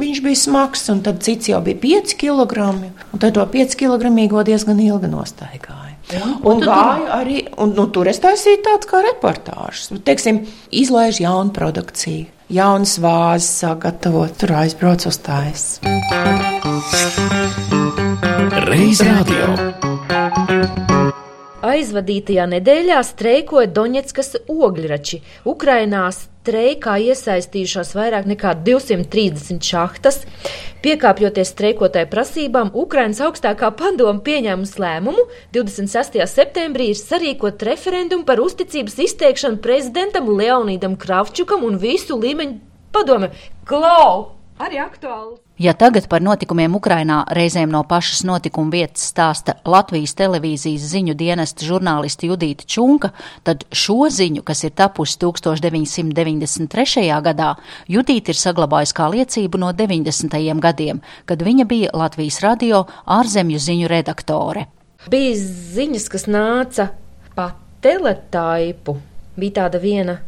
viņš 0.01 0.23
bija 0.25 0.43
smags, 0.47 0.87
un 0.93 1.05
tad 1.07 1.23
cits 1.27 1.53
jau 1.53 1.61
bija 1.65 1.83
5 1.85 2.17
kg. 2.21 2.71
Un 3.13 3.23
tad 3.23 3.37
to 3.37 3.45
5 3.53 3.79
kg 3.79 4.17
diezgan 4.47 4.81
ilgi 4.83 5.13
nostaigāja. 5.13 5.86
Un, 6.15 6.37
un 6.47 6.61
gāju 6.63 7.09
arī, 7.11 7.41
un 7.59 7.73
nu, 7.75 7.89
tur 7.91 8.07
es 8.11 8.21
taisīju 8.23 8.63
tādu 8.63 8.91
kā 8.91 9.03
reportāžas. 9.09 9.91
Nu, 9.91 9.99
teiksim, 10.07 10.45
izlaiž 10.71 11.19
jaunu 11.25 11.51
produkciju, 11.57 12.29
jaunas 12.55 12.95
vāzes 13.03 13.51
sagatavot, 13.65 14.37
tur 14.39 14.55
aizbrauc 14.63 15.09
uz 15.11 15.19
tājas. 15.27 15.67
Reiz 18.67 19.03
radio. 19.03 20.56
Aizvadītajā 21.73 22.47
nedēļā 22.55 23.03
streikoja 23.07 23.69
Doņetskas 23.77 24.37
ogļrači. 24.53 25.21
Ukrainā 25.49 26.07
streikā 26.15 26.97
iesaistījušās 27.11 27.95
vairāk 27.99 28.29
nekā 28.31 28.53
230 28.67 29.67
šahtas. 29.67 30.21
Piekāpjoties 30.85 31.51
streikotāju 31.51 32.11
prasībām, 32.13 32.71
Ukrainas 32.75 33.23
augstākā 33.27 33.73
padoma 33.79 34.23
pieņēmusi 34.27 34.83
lēmumu 34.83 35.27
26. 35.57 36.21
septembrī 36.31 36.93
ir 36.93 37.01
sarīkot 37.01 37.67
referendumu 37.67 38.27
par 38.29 38.43
uzticības 38.45 39.01
izteikšanu 39.09 39.59
prezidentam 39.65 40.31
Leonīdam 40.31 40.95
Kravčukam 41.01 41.67
un 41.67 41.81
visu 41.83 42.21
līmeņu 42.21 42.61
padome. 42.95 43.33
Klau! 43.67 44.37
Arī 44.63 44.79
aktuāli! 44.81 45.46
Ja 45.59 45.73
tagad 45.73 46.05
par 46.13 46.21
notikumiem 46.21 46.75
Ukrainā 46.77 47.23
reizēm 47.33 47.71
no 47.73 47.81
pašas 47.89 48.27
notikuma 48.29 48.75
vietas 48.75 49.07
stāsta 49.09 49.55
Latvijas 49.65 50.13
televīzijas 50.19 50.85
ziņu 50.91 51.15
dienesta 51.17 51.65
žurnāliste 51.65 52.29
Judīta 52.29 52.69
Čunka, 52.69 53.09
tad 53.41 53.65
šo 53.73 54.11
ziņu, 54.13 54.45
kas 54.45 54.69
ir 54.69 54.75
tapusi 54.77 55.17
1993. 55.25 57.09
gadā, 57.25 57.55
Judīta 57.89 58.35
ir 58.35 58.41
saglabājusi 58.43 58.97
kā 59.01 59.09
liecību 59.17 59.57
no 59.65 59.73
90. 59.73 60.61
gadiem, 60.61 61.01
kad 61.25 61.41
viņa 61.41 61.65
bija 61.65 61.89
Latvijas 62.05 62.45
radio 62.45 62.85
ārzemju 63.09 63.57
ziņu 63.57 63.89
redaktore. 63.89 64.69
Bija 65.09 65.33
ziņas, 65.73 66.09
kas 66.13 66.29
nāca 66.29 66.91
pa 67.33 67.57
teletaipu. 67.81 69.01
Bija 69.41 69.65
tāda 69.65 69.81
viena 69.81 70.21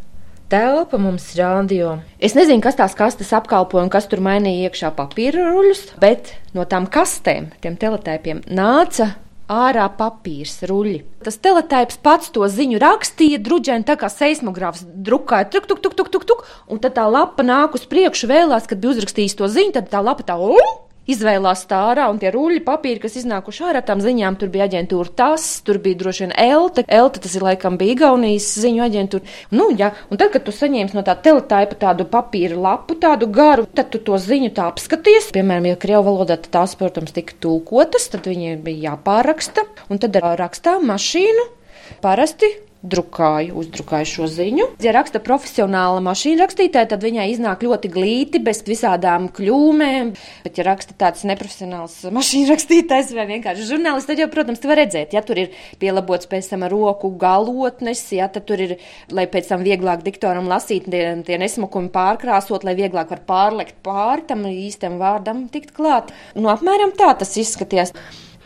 telpa 0.48 0.98
mums 1.00 1.30
rādio. 1.38 1.98
Es 2.18 2.34
nezinu, 2.36 2.62
kas 2.64 2.78
tās 2.78 2.96
kastes 2.98 3.32
apkalpoja 3.36 3.86
un 3.86 3.92
kas 3.92 4.08
tur 4.10 4.22
mainīja 4.24 4.68
iekšā 4.68 4.92
papīra 4.96 5.50
ruļus, 5.52 5.84
bet 6.00 6.34
no 6.56 6.66
tām 6.68 6.88
kastēm, 6.90 7.52
tiem 7.62 7.76
teletēpiem, 7.80 8.42
nāca 8.48 9.12
ārā 9.48 9.86
papīrs, 9.96 10.58
ruļļi. 10.68 10.98
Tas 11.24 11.38
teletēps 11.44 12.00
pats 12.04 12.32
to 12.34 12.44
ziņu 12.52 12.80
rakstīja, 12.82 13.40
druģēni 13.44 13.86
tā 13.88 13.96
kā 14.00 14.10
seismogrāfs 14.12 14.84
drukāja, 14.84 15.48
tuk, 15.52 15.68
tuk, 15.70 15.80
tuk, 15.84 15.96
tuk, 15.96 16.12
tuk, 16.12 16.26
tuk, 16.28 16.44
un 16.68 16.82
tad 16.82 16.98
tā 16.98 17.06
lapa 17.08 17.44
nāk 17.46 17.78
uz 17.78 17.88
priekšu 17.88 18.28
vēlās, 18.28 18.68
kad 18.68 18.80
bija 18.82 18.96
uzrakstījis 18.96 19.38
to 19.40 19.48
ziņu, 19.48 19.76
tad 19.78 19.88
tā 19.92 20.04
lapa 20.04 20.26
tā, 20.28 20.36
uh! 20.36 20.87
Izvēlās 21.10 21.64
tā 21.70 21.80
ārā, 21.90 22.08
un 22.12 22.20
tie 22.20 22.32
ruļļi 22.34 22.62
papīri, 22.66 23.00
kas 23.02 23.16
iznākuši 23.22 23.64
ārā 23.70 23.82
tām 23.86 24.02
ziņām, 24.04 24.38
tur 24.40 24.52
bija 24.52 24.68
aģentūra 24.68 25.14
tas, 25.18 25.46
tur 25.66 25.80
bija 25.82 25.98
droši 26.02 26.26
vien 26.26 26.34
Elta. 26.44 26.84
Elta 26.86 27.22
tas 27.24 27.34
ir 27.38 27.46
laikam 27.46 27.78
bija 27.80 27.96
Igaunijas 27.96 28.50
ziņu 28.62 28.84
aģentūra. 28.86 29.34
Nu, 29.54 29.70
jā, 29.78 29.90
un 30.12 30.20
tad, 30.20 30.32
kad 30.36 30.46
tu 30.46 30.54
saņēmi 30.54 30.96
no 30.96 31.04
tā 31.06 31.16
teletaipa 31.24 31.78
tādu 31.80 32.08
papīra 32.08 32.58
lapu, 32.68 32.98
tādu 33.00 33.30
garu, 33.32 33.66
tad 33.72 33.92
tu 33.94 34.02
to 34.04 34.20
ziņu 34.20 34.52
tā 34.56 34.68
apskaties. 34.72 35.32
Piemēram, 35.36 35.72
ja 35.72 35.80
krievu 35.80 36.06
valodā 36.10 36.38
tās, 36.44 36.76
protams, 36.78 37.16
tika 37.16 37.36
tulkotas, 37.42 38.10
tad 38.12 38.28
viņiem 38.28 38.62
bija 38.66 38.92
jāpāraksta, 38.92 39.66
un 39.88 40.00
tad 40.02 40.20
ar 40.20 40.36
rakstām 40.40 40.86
mašīnu 40.88 41.50
parasti 42.04 42.67
drukāju, 42.82 43.56
uzdrauju 43.58 44.06
šo 44.06 44.26
ziņu. 44.30 44.66
Ja 44.84 44.92
raksta 44.94 45.20
profesionāla 45.22 45.98
mašīna 46.04 46.44
rakstītāja, 46.44 46.92
tad 46.92 47.02
viņai 47.02 47.26
iznāk 47.32 47.64
ļoti 47.66 47.90
glīti, 47.90 48.40
bez 48.42 48.62
visādām 48.66 49.26
kļūmēm. 49.34 50.12
Bet, 50.44 50.60
ja 50.60 50.66
raksta 50.68 50.94
tāds 50.98 51.24
neprofesionāls 51.28 51.96
mašīna 52.18 52.52
rakstītājs 52.52 53.10
vai 53.16 53.26
vienkārši 53.32 53.66
žurnālists, 53.72 54.10
tad 54.10 54.22
jau, 54.22 54.28
protams, 54.32 54.62
var 54.68 54.80
redzēt, 54.82 55.16
ja 55.16 55.24
tur 55.26 55.42
ir 55.42 55.56
pielabots 55.82 56.30
pēc 56.30 56.52
tam 56.52 56.66
roku 56.70 57.10
galotnes, 57.18 58.04
ja 58.14 58.30
tur 58.38 58.62
ir, 58.62 58.76
lai 59.10 59.26
pēc 59.30 59.50
tam 59.50 59.66
vieglāk 59.66 60.04
diktoram 60.06 60.46
lasīt, 60.50 60.86
tie, 60.92 61.02
tie 61.26 61.40
nesmukumi 61.40 61.90
pārkrāsot, 61.94 62.66
lai 62.68 62.76
vieglāk 62.78 63.10
var 63.14 63.24
pārlekt 63.26 63.80
pāri 63.86 64.26
tam 64.28 64.46
īstam 64.48 65.00
vārdam 65.02 65.46
tikt 65.52 65.74
klāt. 65.76 66.14
Nu, 66.38 66.52
apmēram 66.52 66.94
tā 66.98 67.10
tas 67.18 67.34
izskatījās. 67.40 67.94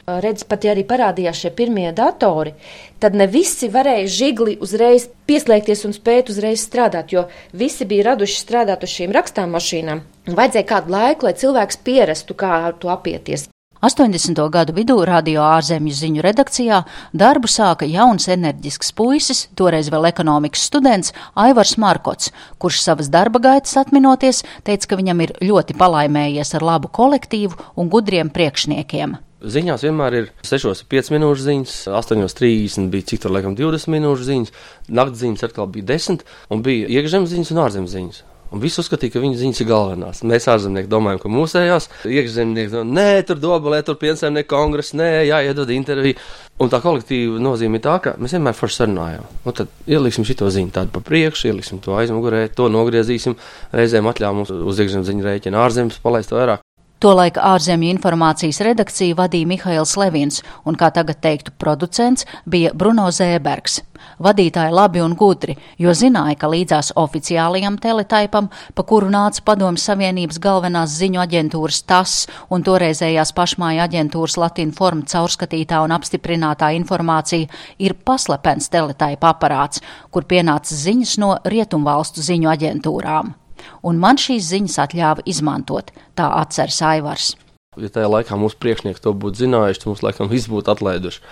Redz, 0.02 0.42
pat 0.42 0.64
ja 0.66 0.72
arī 0.74 0.82
parādījās 0.82 1.44
šie 1.44 1.50
pirmie 1.54 1.92
datori, 1.94 2.56
tad 2.98 3.14
ne 3.14 3.28
visi 3.30 3.68
varēja 3.70 4.08
žigli 4.10 4.56
uzreiz 4.58 5.06
pieslēgties 5.30 5.84
un 5.86 5.94
spēt 5.94 6.32
uzreiz 6.34 6.64
strādāt, 6.66 7.14
jo 7.14 7.28
visi 7.54 7.86
bija 7.86 8.08
raduši 8.10 8.40
strādāt 8.40 8.82
uz 8.82 8.90
šīm 8.96 9.14
rakstām 9.14 9.54
mašīnām. 9.54 10.02
Vajadzēja 10.26 10.66
kādu 10.74 10.96
laiku, 10.96 11.28
lai 11.28 11.36
cilvēks 11.38 11.78
pierastu, 11.86 12.34
kā 12.34 12.50
ar 12.66 12.74
to 12.82 12.90
apieties. 12.90 13.46
80. 13.82 14.42
gadu 14.50 14.74
vidū 14.74 14.98
radio 15.06 15.46
ārzemju 15.46 15.94
ziņu 15.94 16.22
redakcijā 16.22 16.82
darbu 17.14 17.50
sāka 17.50 17.86
jauns 17.86 18.26
enerģisks 18.30 18.90
puisis, 18.98 19.48
toreiz 19.58 19.90
vēl 19.90 20.10
ekonomikas 20.10 20.66
students 20.66 21.14
Aivars 21.38 21.78
Markots, 21.78 22.34
kurš 22.58 22.82
savas 22.82 23.10
darba 23.10 23.42
gaitas 23.42 23.78
atminoties, 23.78 24.42
teica, 24.66 24.90
ka 24.90 24.98
viņam 24.98 25.26
ir 25.26 25.38
ļoti 25.42 25.78
palaimējies 25.78 26.56
ar 26.58 26.72
labu 26.74 26.90
kolektīvu 26.90 27.74
un 27.78 27.90
gudriem 27.90 28.30
priekšniekiem. 28.34 29.18
Ziņās 29.42 29.82
vienmēr 29.82 30.14
ir 30.14 30.26
6,5 30.46 31.08
minūšu 31.16 31.46
ziņas, 31.48 31.78
8,30 31.98 32.92
bija 32.92 33.08
cik 33.10 33.24
tur 33.24 33.32
laikam 33.34 33.56
20 33.58 33.90
minūšu 33.90 34.28
ziņas, 34.28 34.52
naktas 34.86 35.24
ziņas 35.24 35.48
atkal 35.48 35.66
bija 35.72 35.88
10, 35.96 36.22
un 36.54 36.62
bija 36.62 36.90
iekšzemes 37.00 37.32
ziņas 37.32 37.50
un 37.50 37.62
ārzemes 37.64 37.96
ziņas. 37.96 38.20
Un 38.52 38.60
visi 38.60 38.82
uzskatīja, 38.82 39.14
ka 39.14 39.20
viņas 39.22 39.40
ziņas 39.40 39.60
ir 39.62 39.68
galvenās. 39.70 40.18
Mēs 40.28 40.46
ārzemnieki 40.52 40.90
domājam, 40.92 41.22
ka 41.22 41.30
mūsējās 41.32 41.88
iekšzemnieki, 42.04 42.70
no, 42.76 42.82
nē, 43.00 43.22
tur 43.26 43.38
dobelē, 43.40 43.78
tur 43.86 43.96
piensaimnieku 43.98 44.50
kongress, 44.52 44.92
nē, 44.94 45.08
jāiedod 45.24 45.72
interviju. 45.72 46.20
Un 46.60 46.70
tā 46.70 46.82
kolektīva 46.84 47.40
nozīme 47.42 47.80
ir 47.80 47.86
tā, 47.86 47.96
ka 48.04 48.12
mēs 48.20 48.36
vienmēr 48.36 48.54
forši 48.54 48.82
sarunājam. 48.82 49.24
Un 49.48 49.56
tad 49.56 49.72
ieliksim 49.88 50.28
šo 50.28 50.52
ziņu 50.52 50.74
tādu 50.76 50.92
pa 50.92 51.00
priekšu, 51.08 51.48
ieliksim 51.48 51.80
to 51.82 51.96
aizmugurē, 51.96 52.44
to 52.52 52.68
nogriezīsim, 52.70 53.38
reizēm 53.72 54.12
atļāvām 54.12 54.42
mums 54.42 54.52
uz 54.52 54.84
iekšzemes 54.84 55.08
ziņu 55.08 55.26
rēķina 55.30 55.64
ārzemes 55.64 55.98
palaist 56.04 56.36
vairāk. 56.36 56.60
Tolaik 57.02 57.34
ārzemju 57.42 57.88
informācijas 57.96 58.60
redakciju 58.62 59.16
vadīja 59.18 59.48
Mihails 59.50 59.96
Levins, 59.98 60.36
un, 60.62 60.76
kā 60.78 60.92
tagad 60.94 61.18
teiktu, 61.24 61.50
producents 61.58 62.28
bija 62.46 62.70
Bruno 62.78 63.08
Zēbergs. 63.10 63.80
Vadītāji 64.22 64.70
labi 64.70 65.02
un 65.02 65.16
gudri, 65.18 65.56
jo 65.82 65.90
zināja, 65.98 66.36
ka 66.38 66.52
līdzās 66.52 66.92
oficiālajam 67.02 67.80
teletaipam, 67.82 68.52
pa 68.78 68.86
kuru 68.86 69.10
nāca 69.10 69.42
Padomju 69.50 69.82
Savienības 69.82 70.38
galvenās 70.46 70.94
ziņu 71.00 71.24
aģentūras 71.24 71.82
TAS 71.90 72.16
un 72.54 72.62
toreizējās 72.70 73.34
pašmāja 73.34 73.88
aģentūras 73.90 74.38
Latīna 74.38 74.78
forma 74.78 75.02
caurskatītā 75.02 75.82
un 75.82 75.98
apstiprinātā 75.98 76.70
informācija, 76.78 77.50
ir 77.82 77.98
paslepens 77.98 78.70
teletaipa 78.70 79.34
aparāts, 79.34 79.82
kur 80.14 80.22
pienāca 80.22 80.78
ziņas 80.86 81.18
no 81.18 81.34
rietumvalstu 81.50 82.22
ziņu 82.30 82.54
aģentūrām 82.54 83.38
un 83.82 84.00
man 84.02 84.20
šīs 84.20 84.50
ziņas 84.52 84.80
atļāva 84.86 85.26
izmantot, 85.28 85.94
tā 86.18 86.28
atceras 86.42 86.82
Aivars. 86.86 87.32
Ja 87.80 87.88
tajā 87.88 88.08
laikā 88.12 88.36
mūsu 88.36 88.58
priekšnieki 88.60 89.00
to 89.00 89.14
būtu 89.16 89.46
zinājuši, 89.46 89.80
tad 89.80 89.88
mums 89.88 90.02
laikam 90.04 90.28
viss 90.28 90.50
būtu 90.52 90.74
atlaiduši. 90.74 91.22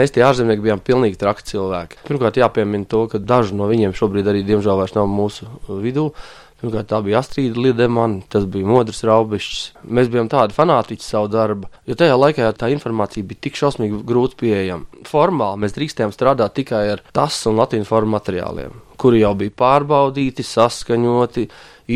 Mēs 0.00 0.14
tie 0.14 0.22
ārzemnieki 0.24 0.64
bijām 0.64 0.80
pilnīgi 0.80 1.18
traki 1.20 1.44
cilvēki. 1.50 1.98
Pirmkārt, 2.06 2.38
jāpiemina 2.40 2.88
to, 2.88 3.02
ka 3.12 3.20
daži 3.20 3.58
no 3.58 3.68
viņiem 3.68 3.92
šobrīd 3.98 4.30
arī, 4.32 4.40
diemžēl, 4.48 4.78
vairs 4.80 4.96
nav 4.96 5.10
mūsu 5.12 5.50
vidū. 5.68 6.06
Pirmkārt, 6.60 6.88
tā 6.90 6.98
bija 7.04 7.20
Astrīda 7.20 7.60
Liedemana, 7.60 8.20
tas 8.32 8.44
bija 8.48 8.68
Modris 8.68 9.00
Raubišķis. 9.08 9.60
Mēs 9.96 10.08
bijām 10.12 10.28
tādi 10.32 10.56
fanātiķi 10.56 11.04
savu 11.04 11.28
darbu, 11.32 11.68
jo 11.88 11.96
tajā 11.96 12.18
laikā 12.20 12.48
tā 12.56 12.68
informācija 12.72 13.24
bija 13.24 13.46
tik 13.46 13.56
šausmīgi 13.60 14.02
grūti 14.08 14.36
pieejama. 14.42 15.04
Formāli 15.08 15.64
mēs 15.64 15.76
drīkstējām 15.76 16.12
strādāt 16.12 16.56
tikai 16.56 16.82
ar 16.96 17.04
tas 17.16 17.38
un 17.48 17.56
latīņu 17.60 17.88
formu 17.88 18.12
materiāliem, 18.16 18.76
kuri 19.00 19.22
jau 19.22 19.32
bija 19.40 19.56
pārbaudīti, 19.62 20.44
saskaņoti 20.44 21.46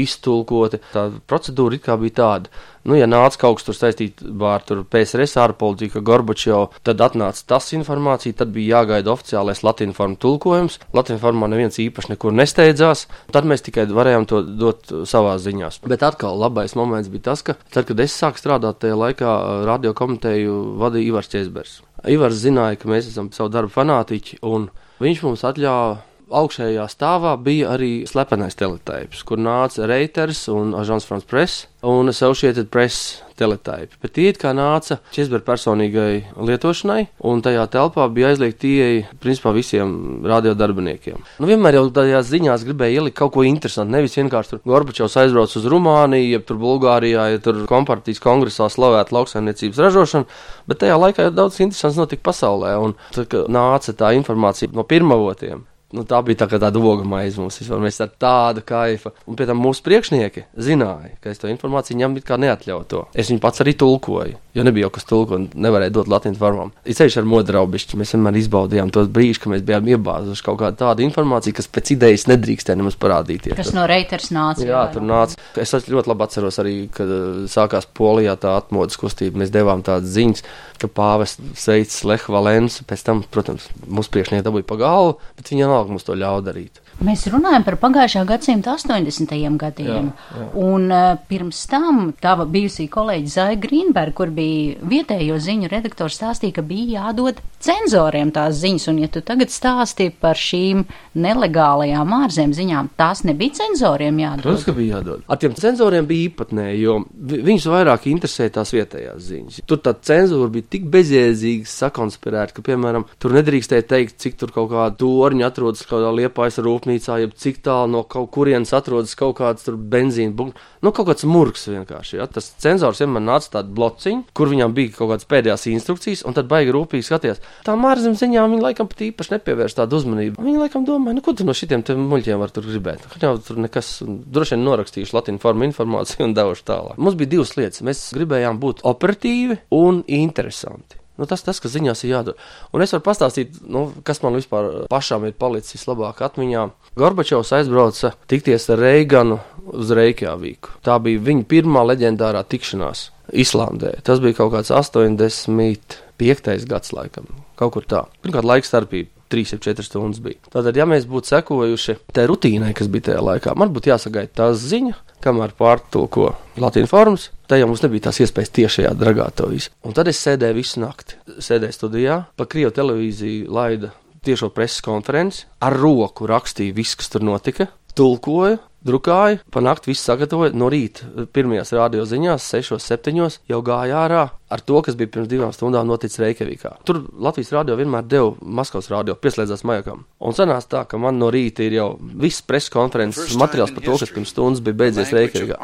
iztulkoti. 0.02 0.80
Tā 0.92 1.08
procedūra 1.30 1.78
it 1.78 1.84
kā 1.86 1.98
bija 2.00 2.18
tāda. 2.20 2.62
Nu, 2.84 2.92
ja 2.98 3.06
nāca 3.08 3.38
kaut 3.40 3.58
kas 3.58 3.64
tur 3.64 3.76
saistīts 3.78 4.26
ar 4.44 4.82
PSRS 4.92 5.38
ārpolitiku, 5.40 6.02
Gorbačovu, 6.04 6.68
tad 6.84 7.00
atnāca 7.00 7.46
tas 7.54 7.70
informācija, 7.72 8.36
tad 8.36 8.52
bija 8.52 8.80
jāgaida 8.82 9.14
oficiālais 9.14 9.62
latviešu 9.64 10.10
tulkojums. 10.20 10.76
Latviešu 10.92 11.22
formā 11.22 11.48
neviens 11.48 11.80
īpaši 11.80 12.12
nekur 12.12 12.36
nesteidzās, 12.36 13.06
tad 13.32 13.48
mēs 13.48 13.64
tikai 13.64 13.86
varējām 13.88 14.28
to 14.28 14.42
dot 14.44 14.92
savā 15.08 15.38
ziņās. 15.40 15.80
Bet 15.88 16.04
atkal 16.04 16.36
labais 16.40 16.76
moments 16.76 17.08
bija 17.12 17.30
tas, 17.30 17.44
ka 17.46 17.56
tad, 17.70 17.88
kad 17.88 18.04
es 18.04 18.16
sāku 18.20 18.42
strādāt 18.42 18.82
tajā 18.84 19.00
laikā, 19.00 19.32
radio 19.64 19.96
komiteju 19.96 20.76
vadīja 20.82 21.14
Ivars 21.14 21.32
Česbergs. 21.32 21.78
Ivars 22.04 22.36
zināja, 22.36 22.76
ka 22.76 22.92
mēs 22.92 23.08
esam 23.08 23.32
savu 23.32 23.48
darbu 23.54 23.72
fanātiķi, 23.72 24.42
un 24.44 24.68
viņš 25.00 25.24
mums 25.24 25.48
atļāva 25.48 26.02
augšējā 26.32 26.86
stāvā 26.88 27.34
bija 27.40 27.74
arī 27.74 27.92
slepenais 28.08 28.56
teletaips, 28.58 29.22
kur 29.26 29.40
nāca 29.40 29.88
Reuters 29.88 30.46
un 30.52 30.74
Ažants 30.78 31.06
France 31.08 31.28
Press 31.28 31.66
un 31.84 32.08
Associated 32.08 32.70
Press 32.72 33.20
teletaipi. 33.36 33.98
Bet 34.00 34.14
tie 34.16 34.30
kā 34.38 34.54
nāca 34.56 35.00
Česberga 35.12 35.44
personīgai 35.50 36.36
lietošanai, 36.38 37.08
un 37.28 37.42
tajā 37.44 37.66
telpā 37.72 38.06
bija 38.14 38.30
aizliegta 38.32 38.68
ieeja 38.70 39.10
principā 39.20 39.52
visiem 39.56 40.22
radiodarbiniekiem. 40.28 41.18
Nu, 41.42 41.50
vienmēr 41.50 41.80
jau 41.80 41.84
tajās 41.98 42.30
ziņās 42.30 42.64
gribēja 42.68 43.02
ielikt 43.02 43.18
kaut 43.18 43.34
ko 43.34 43.44
interesantu. 43.46 43.96
Nevis 43.96 44.16
vienkārši 44.16 44.54
tur 44.54 44.62
Gorbačovs 44.70 45.18
aizbrauc 45.24 45.58
uz 45.58 45.68
Rumāniju, 45.70 46.30
jeb 46.36 46.48
tur 46.48 46.62
Bulgārijā, 46.62 47.28
ja 47.34 47.42
tur 47.42 47.64
kompartijas 47.70 48.22
kongresā 48.22 48.70
slavētu 48.72 49.18
lauksaimniecības 49.18 49.84
ražošanu, 49.88 50.30
bet 50.70 50.82
tajā 50.84 50.96
laikā 51.00 51.28
daudz 51.34 51.60
interesants 51.60 52.00
notika 52.00 52.30
pasaulē, 52.30 52.74
un 52.80 52.96
tad, 53.12 53.34
nāca 53.50 53.98
tā 53.98 54.14
informācija 54.16 54.72
no 54.72 54.86
pirmavotiem 54.88 55.66
nu, 55.94 56.04
tā 56.08 56.20
bija 56.26 56.42
tā 56.44 56.48
tāda 56.58 56.80
oga 56.80 57.06
maize 57.08 57.40
mums 57.40 57.58
vispār. 57.60 57.82
Mēs 57.82 58.00
ar 58.04 58.12
tādu 58.20 58.64
kaifu. 58.66 59.14
Un 59.30 59.38
pie 59.38 59.48
tam 59.48 59.62
mūsu 59.62 59.84
priekšnieki 59.86 60.48
zināja, 60.68 61.14
ka 61.22 61.32
es 61.32 61.42
to 61.42 61.50
informāciju 61.52 61.96
viņam 61.96 62.18
it 62.20 62.28
kā 62.28 62.40
neatļautu. 62.40 63.06
Es 63.14 63.30
viņu 63.32 63.42
pats 63.44 63.64
arī 63.64 63.76
tulkoju. 63.78 64.40
Jo 64.54 64.62
nebija 64.62 64.86
jau 64.86 64.92
kas 64.94 65.06
tulko 65.08 65.34
un 65.34 65.48
nevarēja 65.58 65.90
dot 65.96 66.08
latviešu 66.10 66.38
formām. 66.38 66.68
Ceļš 66.86 67.16
ar 67.18 67.24
modraubišķi. 67.26 67.98
Mēs 67.98 68.14
vienmēr 68.14 68.36
izbaudījām 68.38 68.92
tos 68.94 69.08
brīžus, 69.10 69.40
kad 69.42 69.50
mēs 69.50 69.64
bijām 69.66 69.88
iebāzuši 69.90 70.44
kaut 70.46 70.60
kādu 70.60 70.78
tādu 70.78 71.02
informāciju, 71.02 71.56
kas 71.58 71.66
pēc 71.74 71.90
idejas 71.96 72.28
nedrīkstēja 72.30 72.78
nemaz 72.78 72.94
parādīties. 73.02 73.56
Kas 73.58 73.72
no 73.74 73.88
reiters 73.90 74.30
nāca? 74.34 74.62
Jā, 74.68 74.84
tur 74.94 75.02
nāca. 75.02 75.40
Es 75.58 75.74
ļoti 75.74 76.12
labi 76.12 76.26
atceros 76.28 76.60
arī, 76.62 76.76
kad 76.94 77.10
uh, 77.10 77.42
sākās 77.50 77.90
Polijā 77.98 78.36
tā 78.38 78.54
atmodas 78.60 79.00
kustība. 79.00 79.42
Mēs 79.42 79.50
devām 79.54 79.82
tādas 79.86 80.14
ziņas, 80.14 80.46
ka 80.78 80.92
pāvests 81.02 81.58
sveicis 81.58 82.06
Lehu 82.06 82.38
Valensu. 82.38 82.86
Pēc 82.86 83.02
tam, 83.10 83.26
protams, 83.34 83.66
mūsu 83.90 84.14
priekšnieki 84.14 84.46
dabūja 84.46 84.70
pa 84.70 84.78
galvu, 84.78 85.18
bet 85.34 85.50
viņi 85.50 85.66
vienalga 85.66 85.96
mums 85.96 86.06
to 86.06 86.14
ļauj 86.14 86.46
darīt. 86.46 86.83
Mēs 87.02 87.24
runājam 87.32 87.64
par 87.66 87.74
pagājušā 87.82 88.22
gadsimta 88.28 88.76
80. 88.78 89.34
gadiem. 89.58 90.12
Jā, 90.14 90.38
jā. 90.38 90.46
Un 90.62 90.86
uh, 90.94 91.16
pirms 91.28 91.64
tam 91.70 92.12
tava 92.22 92.46
bijusī 92.46 92.86
kolēģi 92.92 93.32
Zai 93.32 93.56
Grīnberga, 93.60 94.14
kur 94.14 94.30
bija 94.34 94.78
vietējo 94.86 95.40
ziņu 95.42 95.70
redaktors, 95.72 96.20
stāstīja, 96.20 96.60
ka 96.60 96.64
bija 96.66 97.02
jādod 97.02 97.40
cenzoriem 97.64 98.30
tās 98.34 98.60
ziņas. 98.62 98.86
Un, 98.92 99.00
ja 99.02 99.10
tu 99.10 99.24
tagad 99.26 99.50
stāsti 99.52 100.10
par 100.20 100.38
šīm 100.38 100.84
nelegālajām 101.18 102.14
ārzem 102.20 102.54
ziņām, 102.56 102.92
tās 103.00 103.24
nebija 103.26 103.58
cenzoriem 103.58 104.22
jādod. 104.22 104.46
Protams, 104.46 104.66
ka 104.68 104.76
bija 104.78 104.98
jādod. 104.98 105.26
Ar 105.26 105.42
tiem 105.42 105.58
cenzoriem 105.58 106.08
bija 106.08 106.28
īpatnēji, 106.30 106.80
jo 106.84 106.96
viņus 107.34 107.68
vairāk 107.74 108.08
interesē 108.12 108.48
tās 108.54 108.72
vietējās 108.76 109.28
ziņas. 109.32 109.60
Tur 109.68 109.82
tā 109.82 109.96
cenzūra 109.98 110.50
bija 110.54 110.70
tik 110.76 110.86
bezjēdzīga, 110.94 111.68
sakonspirēta, 111.74 112.56
ka, 112.56 112.66
piemēram, 112.70 113.08
tur 113.18 113.34
nedrīkstēja 113.38 113.88
teikt, 113.90 114.18
cik 114.22 114.38
tur 114.40 114.54
kaut 114.54 114.70
kāda 114.72 114.94
torņa 115.00 115.50
atrodas 115.50 115.82
kaut 115.84 115.98
kādā 115.98 116.12
liepājas 116.22 116.60
rūpnīcā 116.64 116.83
rūpnīcā, 116.84 117.18
jeb 117.22 117.34
cik 117.34 117.62
tālu 117.64 117.90
no 117.92 118.02
kaut 118.04 118.30
kurienes 118.34 118.72
atrodas 118.76 119.14
kaut 119.16 119.38
kāds 119.38 119.66
benzīna 119.68 120.34
buļbuļs. 120.36 120.72
Nu, 120.84 120.92
kaut 120.92 121.08
kāds 121.08 121.24
murgs 121.24 121.66
vienkārši. 121.68 122.18
Ja? 122.18 122.26
Tas 122.26 122.52
cenzors 122.60 123.00
vienmēr 123.00 123.24
nāca 123.24 123.58
tādu 123.58 123.74
blociņu, 123.74 124.24
kur 124.34 124.50
viņam 124.52 124.74
bija 124.74 124.92
kaut 124.98 125.12
kādas 125.12 125.28
pēdējās 125.28 125.66
instrukcijas, 125.72 126.24
un 126.24 126.36
tad 126.36 126.48
baigi 126.50 126.74
rūpīgi 126.74 127.06
skaties. 127.06 127.40
Tā 127.64 127.76
mārzem 127.78 128.16
ziņā 128.18 128.44
viņi 128.50 128.64
laikam 128.64 128.88
pat 128.90 129.04
īpaši 129.08 129.36
nepievērš 129.36 129.78
tādu 129.80 130.00
uzmanību. 130.00 130.44
Viņi 130.44 130.60
laikam 130.60 130.84
domā, 130.88 131.14
nu, 131.16 131.24
ko 131.24 131.32
tu 131.36 131.46
no 131.48 131.54
šitiem 131.56 131.84
muļķiem 131.84 132.42
var 132.42 132.52
tur 132.54 132.68
gribēt. 132.68 133.06
Jau 133.22 133.36
tur 133.40 133.62
nekas, 133.64 133.96
droši 134.04 134.56
vien 134.56 134.66
norakstījuši 134.68 135.16
latīņu 135.16 135.42
formu 135.42 135.68
informāciju 135.70 136.28
un 136.28 136.36
devuši 136.36 136.68
tālāk. 136.68 137.00
Mums 137.00 137.16
bija 137.20 137.36
divas 137.36 137.56
lietas. 137.56 137.84
Mēs 137.86 138.10
gribējām 138.16 138.60
būt 138.60 138.84
operatīvi 138.88 139.62
un 139.80 140.04
interesanti. 140.20 141.03
Nu, 141.14 141.28
tas, 141.30 141.44
tas, 141.46 141.60
kas 141.62 141.70
ziņās 141.76 142.00
ir 142.02 142.10
jādara. 142.10 142.46
Un 142.74 142.82
es 142.82 142.90
varu 142.94 143.04
pastāstīt, 143.06 143.60
nu, 143.70 143.86
kas 144.06 144.18
man 144.24 144.34
vispār 144.34 144.88
pašām 144.90 145.28
ir 145.28 145.36
palicis 145.38 145.86
labāk 145.86 146.24
atmiņā. 146.26 146.64
Gorbačovs 146.98 147.52
aizbrauca 147.54 148.10
tikties 148.30 148.66
ar 148.74 148.82
Reiganu 148.82 149.38
uz 149.70 149.94
Reikjāvīku. 149.94 150.80
Tā 150.82 150.98
bija 151.04 151.22
viņa 151.22 151.46
pirmā 151.50 151.84
leģendārā 151.86 152.42
tikšanās 152.50 153.08
Islandē. 153.44 153.94
Tas 154.06 154.18
bija 154.24 154.40
kaut 154.42 154.52
kāds 154.56 154.74
85. 154.74 156.66
gads, 156.70 156.94
laikam, 156.96 157.30
kaut 157.60 157.78
kur 157.78 157.86
tā. 157.86 158.04
Pirmkārt, 158.24 158.50
laika 158.50 158.72
starpība. 158.72 159.13
3-4 159.32 159.86
stundas 159.86 160.22
bija. 160.24 160.40
Tātad, 160.50 160.76
ja 160.76 160.86
mēs 160.88 161.08
būtu 161.10 161.32
sekojuši 161.32 161.96
tai 162.14 162.26
rutīnai, 162.30 162.72
kas 162.76 162.90
bija 162.92 163.10
tajā 163.10 163.24
laikā, 163.24 163.54
man 163.58 163.72
būtu 163.74 163.92
jāsagaida 163.92 164.32
tā 164.40 164.50
ziņa, 164.58 164.96
kamēr 165.24 165.54
pārtulko 165.58 166.32
Latvijas 166.60 166.92
formas, 166.92 167.28
tajā 167.50 167.68
mums 167.68 167.82
nebija 167.84 168.08
tās 168.08 168.20
iespējas 168.24 168.54
tiešajā 168.58 168.94
dragā 169.00 169.30
to 169.36 169.48
visu. 169.52 169.72
Un 169.84 169.96
tad 169.96 170.10
es 170.12 170.20
sēdēju 170.24 170.58
visu 170.58 170.82
nakti, 170.84 171.18
sēdēju 171.38 171.78
studijā, 171.78 172.18
pa 172.36 172.48
Krievu 172.50 172.74
televīziju 172.76 173.50
laida 173.52 173.94
tiešo 174.24 174.50
preses 174.56 174.84
konferenci, 174.84 175.44
ar 175.64 175.76
roku 175.76 176.28
rakstīju 176.28 176.76
visu, 176.76 177.00
kas 177.00 177.12
tur 177.12 177.24
notika, 177.26 177.68
tulkoju, 177.96 178.58
drukāju, 178.85 179.39
pa 179.51 179.61
nakti 179.61 179.91
visu 179.91 180.03
sagatavoju. 180.03 180.55
No 180.57 180.69
rīta 180.71 181.25
pirmajās 181.33 181.73
radio 181.75 182.05
ziņās, 182.07 182.45
6, 182.55 182.79
7 182.79 183.39
jau 183.49 183.59
gāja 183.65 184.03
ārā 184.05 184.23
ar 184.49 184.63
to, 184.65 184.81
kas 184.85 184.95
bija 184.99 185.11
pirms 185.13 185.29
divām 185.31 185.51
stundām 185.55 185.87
noticis 185.89 186.21
Reikavīkā. 186.23 186.71
Tur 186.87 187.01
Latvijas 187.19 187.51
radio 187.55 187.75
vienmēr 187.79 188.07
deva 188.07 188.31
Maskavas 188.41 188.89
radio, 188.93 189.17
pieslēdzās 189.19 189.65
majakam. 189.67 190.05
Un 190.19 190.37
sanāca 190.37 190.71
tā, 190.73 190.85
ka 190.89 191.01
man 191.01 191.19
no 191.19 191.31
rīta 191.33 191.65
ir 191.65 191.77
jau 191.79 191.89
viss 191.99 192.45
preses 192.45 192.71
konferences 192.73 193.35
materiāls 193.39 193.75
par 193.75 193.85
to, 193.85 193.99
kas 193.99 194.15
pirms 194.15 194.33
stundas 194.33 194.63
bija 194.63 194.79
beidzies 194.85 195.13
Reikavīkā. 195.15 195.59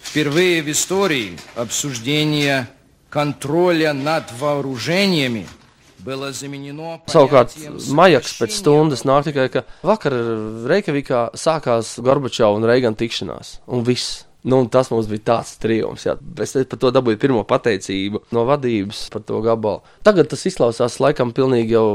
Впервые 0.00 0.62
в 0.62 0.70
истории 0.70 1.38
обсуждение 1.54 2.66
контроля 3.10 3.92
над 3.92 4.32
вооружениями 4.32 5.46
Savukārt, 7.09 7.55
Majaks 7.97 8.35
pēc 8.39 8.59
stundas 8.59 9.05
nāk 9.07 9.25
tikai, 9.29 9.47
ka 9.53 9.65
vakar 9.85 10.13
Reikavīkā 10.69 11.27
sākās 11.39 11.95
Gorbačova 12.05 12.59
un 12.59 12.67
Reigana 12.69 12.97
tikšanās, 12.99 13.59
un 13.67 13.85
viss. 13.87 14.23
Nu, 14.45 14.59
tas 14.69 14.91
mums 14.93 15.07
bija 15.09 15.23
tāds 15.31 15.55
triumfs. 15.57 16.05
Jā. 16.05 16.13
Es 16.43 16.53
par 16.69 16.79
to 16.81 16.91
dabūju 16.93 17.17
pirmo 17.21 17.41
pateicību 17.49 18.21
no 18.35 18.43
vadības 18.45 19.07
par 19.13 19.23
to 19.25 19.39
gabalu. 19.41 19.81
Tagad 20.05 20.29
tas 20.29 20.45
izklausās 20.45 20.99
laikam 21.01 21.31
pilnīgi 21.33 21.73
jau 21.73 21.87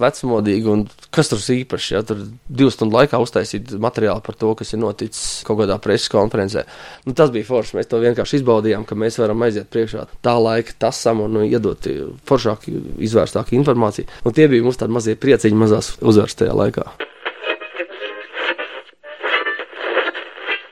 vecmodīgi, 0.00 0.68
un 0.68 0.84
kas 1.14 1.32
tur 1.32 1.40
īpašs. 1.40 1.88
Ja? 1.94 2.04
Tur 2.04 2.26
divu 2.44 2.74
stundu 2.74 2.98
laikā 2.98 3.20
uztaisīt 3.24 3.72
materiālu 3.80 4.20
par 4.26 4.36
to, 4.36 4.52
kas 4.60 4.74
ir 4.76 4.82
noticis 4.84 5.40
kaut 5.48 5.62
kādā 5.62 5.80
preses 5.80 6.12
konferencē. 6.12 6.66
Nu, 7.08 7.16
tas 7.16 7.32
bija 7.32 7.48
forši. 7.48 7.78
Mēs 7.80 7.88
to 7.88 8.02
vienkārši 8.04 8.42
izbaudījām, 8.42 8.84
ka 8.84 8.98
mēs 8.98 9.16
varam 9.22 9.48
aiziet 9.48 9.72
priekšā 9.72 10.04
tā 10.24 10.36
laika 10.36 10.76
tasam 10.84 11.24
un 11.24 11.38
nu, 11.38 11.46
iedot 11.48 11.88
foršāku, 12.28 12.76
izvērstāku 13.08 13.56
informāciju. 13.62 14.12
Un 14.28 14.36
tie 14.36 14.50
bija 14.52 14.66
mums 14.66 14.80
tādi 14.80 14.92
mazie 14.92 15.16
prieciņi, 15.16 15.62
mazās 15.64 15.94
uzvaras 16.04 16.36
tajā 16.36 16.52
laikā. 16.52 16.90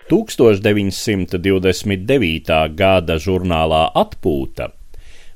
1929. 0.07 2.55
gada 2.79 3.17
žurnālā 3.19 3.91
Atpūta 3.99 4.71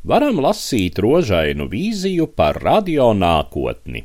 varam 0.06 0.38
lasīt 0.44 1.00
rožainu 1.02 1.66
vīziju 1.72 2.28
par 2.38 2.54
radio 2.62 3.10
nākotni. 3.10 4.04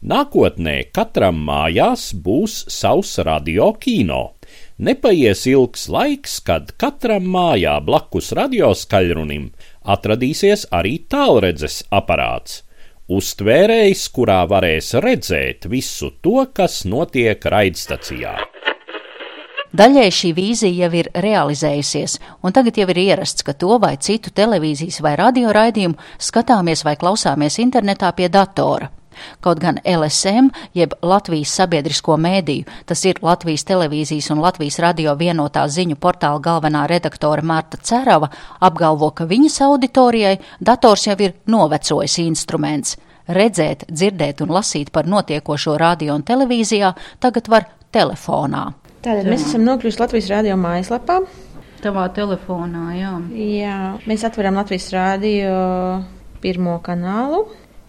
Nākotnē 0.00 0.94
katram 0.94 1.42
mājās 1.48 2.14
būs 2.14 2.70
savs 2.70 3.18
radio 3.26 3.74
kino. 3.82 4.38
Nepaies 4.78 5.42
ilgs 5.50 5.90
laiks, 5.90 6.38
kad 6.46 6.70
katram 6.78 7.26
mājā 7.34 7.82
blakus 7.82 8.30
radioskaļrunim 8.38 9.50
atradīsies 9.82 10.70
arī 10.70 11.02
tālredzes 11.10 11.82
aparāts 11.90 12.62
uztvērējs, 13.10 14.06
kurā 14.14 14.46
varēs 14.46 14.94
redzēt 15.02 15.66
visu 15.70 16.12
to, 16.22 16.46
kas 16.54 16.84
notiek 16.86 17.42
raidstacijā. 17.42 18.38
Daļai 19.70 20.08
šī 20.10 20.32
vīzija 20.34 20.86
jau 20.86 20.94
ir 20.98 21.08
realizējusies, 21.14 22.16
un 22.42 22.54
tagad 22.54 22.78
jau 22.80 22.88
ir 22.90 22.98
ierasts, 22.98 23.44
ka 23.46 23.54
to 23.54 23.76
vai 23.78 23.94
citu 24.02 24.32
televīzijas 24.34 24.98
vai 25.04 25.12
radio 25.20 25.52
raidījumu 25.54 25.94
skatāmies 26.18 26.82
vai 26.82 26.96
klausāmies 26.98 27.60
internetā 27.62 28.10
pie 28.18 28.26
datora. 28.28 28.90
Kaut 29.44 29.60
gan 29.62 29.78
LSM, 29.84 30.48
jeb 30.74 30.96
Latvijas 31.06 31.52
sabiedrisko 31.54 32.16
mēdīju, 32.18 32.66
tas 32.86 33.04
ir 33.06 33.20
Latvijas 33.22 33.66
televīzijas 33.68 34.30
un 34.34 34.42
Latvijas 34.42 34.80
radio 34.82 35.14
vienotā 35.14 35.66
ziņu 35.68 36.00
portāla 36.02 36.42
galvenā 36.42 36.88
redaktore 36.90 37.46
Marta 37.46 37.78
Cerava, 37.78 38.30
apgalvo, 38.58 39.12
ka 39.14 39.28
viņas 39.30 39.60
auditorijai 39.68 40.40
dators 40.58 41.06
jau 41.06 41.18
ir 41.20 41.36
novecojis 41.46 42.18
instruments. 42.24 42.98
Redzēt, 43.30 43.86
dzirdēt 43.86 44.42
un 44.42 44.50
lasīt 44.50 44.90
par 44.90 45.06
notiekošo 45.06 45.78
radio 45.78 46.18
un 46.18 46.26
televīzijā 46.26 46.94
tagad 47.22 47.46
var 47.52 47.70
telefonā. 47.94 48.79
Tātad 49.00 49.28
mēs 49.30 49.46
esam 49.48 49.64
nokļuvuši 49.64 50.02
Latvijas 50.02 50.28
rādio 50.28 50.58
mājaslapā. 50.60 51.22
Tavā 51.80 52.04
telefonā, 52.12 52.90
jā. 52.98 53.14
Jā, 53.32 53.78
mēs 54.08 54.26
atveram 54.28 54.58
Latvijas 54.60 54.90
rādio 54.92 55.54
pirmo 56.42 56.76
kanālu. 56.84 57.46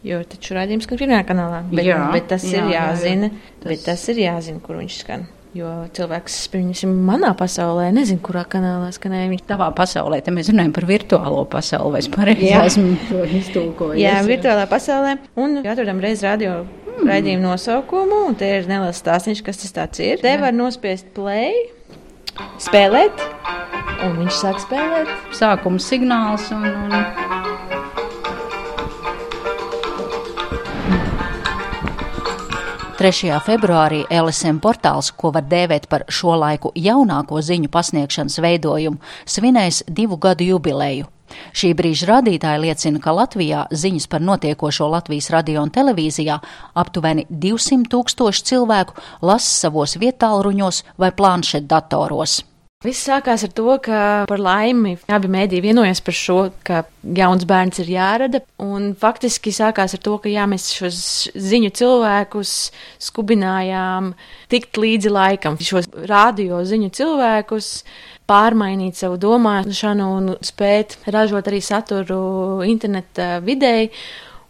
Jo 0.08 0.24
taču 0.26 0.56
rādījums 0.58 0.88
skan 0.88 0.98
pirmajā 0.98 1.26
kanālā. 1.30 1.60
Bet, 1.70 1.86
jā, 1.86 2.00
bet 2.16 2.32
tas 2.32 2.48
jā, 2.48 2.64
ir 2.64 2.72
jāzina, 2.74 3.28
jā, 3.30 3.36
jā. 3.36 3.52
Tas... 3.60 3.68
bet 3.70 3.84
tas 3.86 4.08
ir 4.10 4.24
jāzina, 4.24 4.64
kur 4.64 4.80
viņš 4.80 4.98
skan. 5.04 5.28
Jo 5.52 5.68
cilvēks, 5.92 6.36
pieņemsim, 6.54 6.92
manā 7.06 7.34
pasaulē, 7.36 7.90
nezinu, 7.92 8.22
kurā 8.24 8.46
kanālā 8.48 8.88
skanēja. 8.96 9.28
Viņš 9.34 9.44
tavā 9.50 9.68
pasaulē, 9.76 10.22
te 10.24 10.32
mēs 10.32 10.48
runājam 10.54 10.72
par 10.78 10.88
virtuālo 10.88 11.44
pasauli, 11.52 11.98
vai 11.98 12.02
es 12.06 12.08
pareizi 12.14 12.54
esmu 12.56 12.94
to 13.10 13.26
iztulkojis. 13.42 14.00
Jā, 14.00 14.16
virtuālā 14.24 14.64
pasaulē. 14.72 15.18
Un 15.44 15.60
atrodam 15.60 16.00
reiz 16.02 16.24
radio 16.24 16.62
mm. 16.92 17.08
raidījumu 17.10 17.48
nosaukumu, 17.48 18.24
un 18.30 18.38
te 18.40 18.50
ir 18.60 18.70
neliels 18.70 19.02
stāstījums, 19.02 19.44
kas 19.46 19.64
tas 19.72 20.04
ir. 20.04 20.22
Te 20.24 20.36
var 20.42 20.56
nospiest 20.56 21.12
play, 21.16 21.70
spēlēt, 22.62 23.26
un 24.06 24.18
viņš 24.22 24.42
sāk 24.44 24.62
spēlēt. 24.66 25.12
Sākuma 25.38 25.82
signāls 25.82 26.52
un. 26.56 26.68
un... 26.68 27.40
3. 33.02 33.32
februārī 33.42 34.04
LSM 34.14 34.60
portāls, 34.62 35.08
ko 35.18 35.32
var 35.34 35.48
dēvēt 35.50 35.88
par 35.90 36.04
šo 36.06 36.36
laiku 36.38 36.70
jaunāko 36.78 37.40
ziņu 37.42 37.72
pasniegšanas 37.74 38.38
veidojumu, 38.46 39.02
svinēs 39.26 39.82
divu 39.90 40.20
gadu 40.22 40.46
jubileju. 40.46 41.10
Šī 41.56 41.74
brīža 41.78 42.10
rādītāji 42.12 42.64
liecina, 42.66 43.02
ka 43.04 43.16
Latvijā 43.16 43.66
ziņas 43.72 44.08
par 44.12 44.24
notiekošo 44.26 44.90
Latvijas 44.92 45.32
radio 45.34 45.64
un 45.66 45.74
televīzijā 45.74 46.38
aptuveni 46.84 47.28
200 47.30 47.90
tūkstoši 47.92 48.48
cilvēku 48.52 49.00
lasa 49.26 49.52
savos 49.66 49.98
vietālruņos 50.02 50.86
vai 51.02 51.12
planšetdatoros. 51.16 52.51
Viss 52.82 53.04
sākās 53.06 53.44
ar 53.46 53.52
to, 53.54 53.76
ka 53.86 53.98
par 54.26 54.42
laimi 54.42 54.96
abi 55.14 55.30
mēdīji 55.30 55.62
vienojas 55.68 56.00
par 56.02 56.16
šo, 56.18 56.38
ka 56.66 56.80
jauns 57.18 57.46
bērns 57.46 57.78
ir 57.84 57.92
jārada. 57.94 58.42
Un 58.58 58.96
faktiski 58.98 59.54
sākās 59.54 59.94
ar 59.94 60.02
to, 60.02 60.16
ka 60.24 60.32
jā, 60.32 60.48
mēs 60.50 60.66
šos 60.74 61.02
ziņu 61.38 61.70
cilvēkus 61.78 62.56
skubinājām 63.06 64.16
tikt 64.50 64.82
līdzi 64.82 65.14
laikam, 65.14 65.60
šos 65.62 65.92
radio 66.10 66.64
ziņu 66.66 66.90
cilvēkus 66.98 67.70
pārmainīt 68.32 68.98
savu 68.98 69.22
domāšanu 69.22 70.10
un 70.18 70.34
spēt 70.42 70.98
ražot 71.14 71.54
arī 71.54 71.62
saturu 71.62 72.66
interneta 72.66 73.36
videi. 73.46 73.92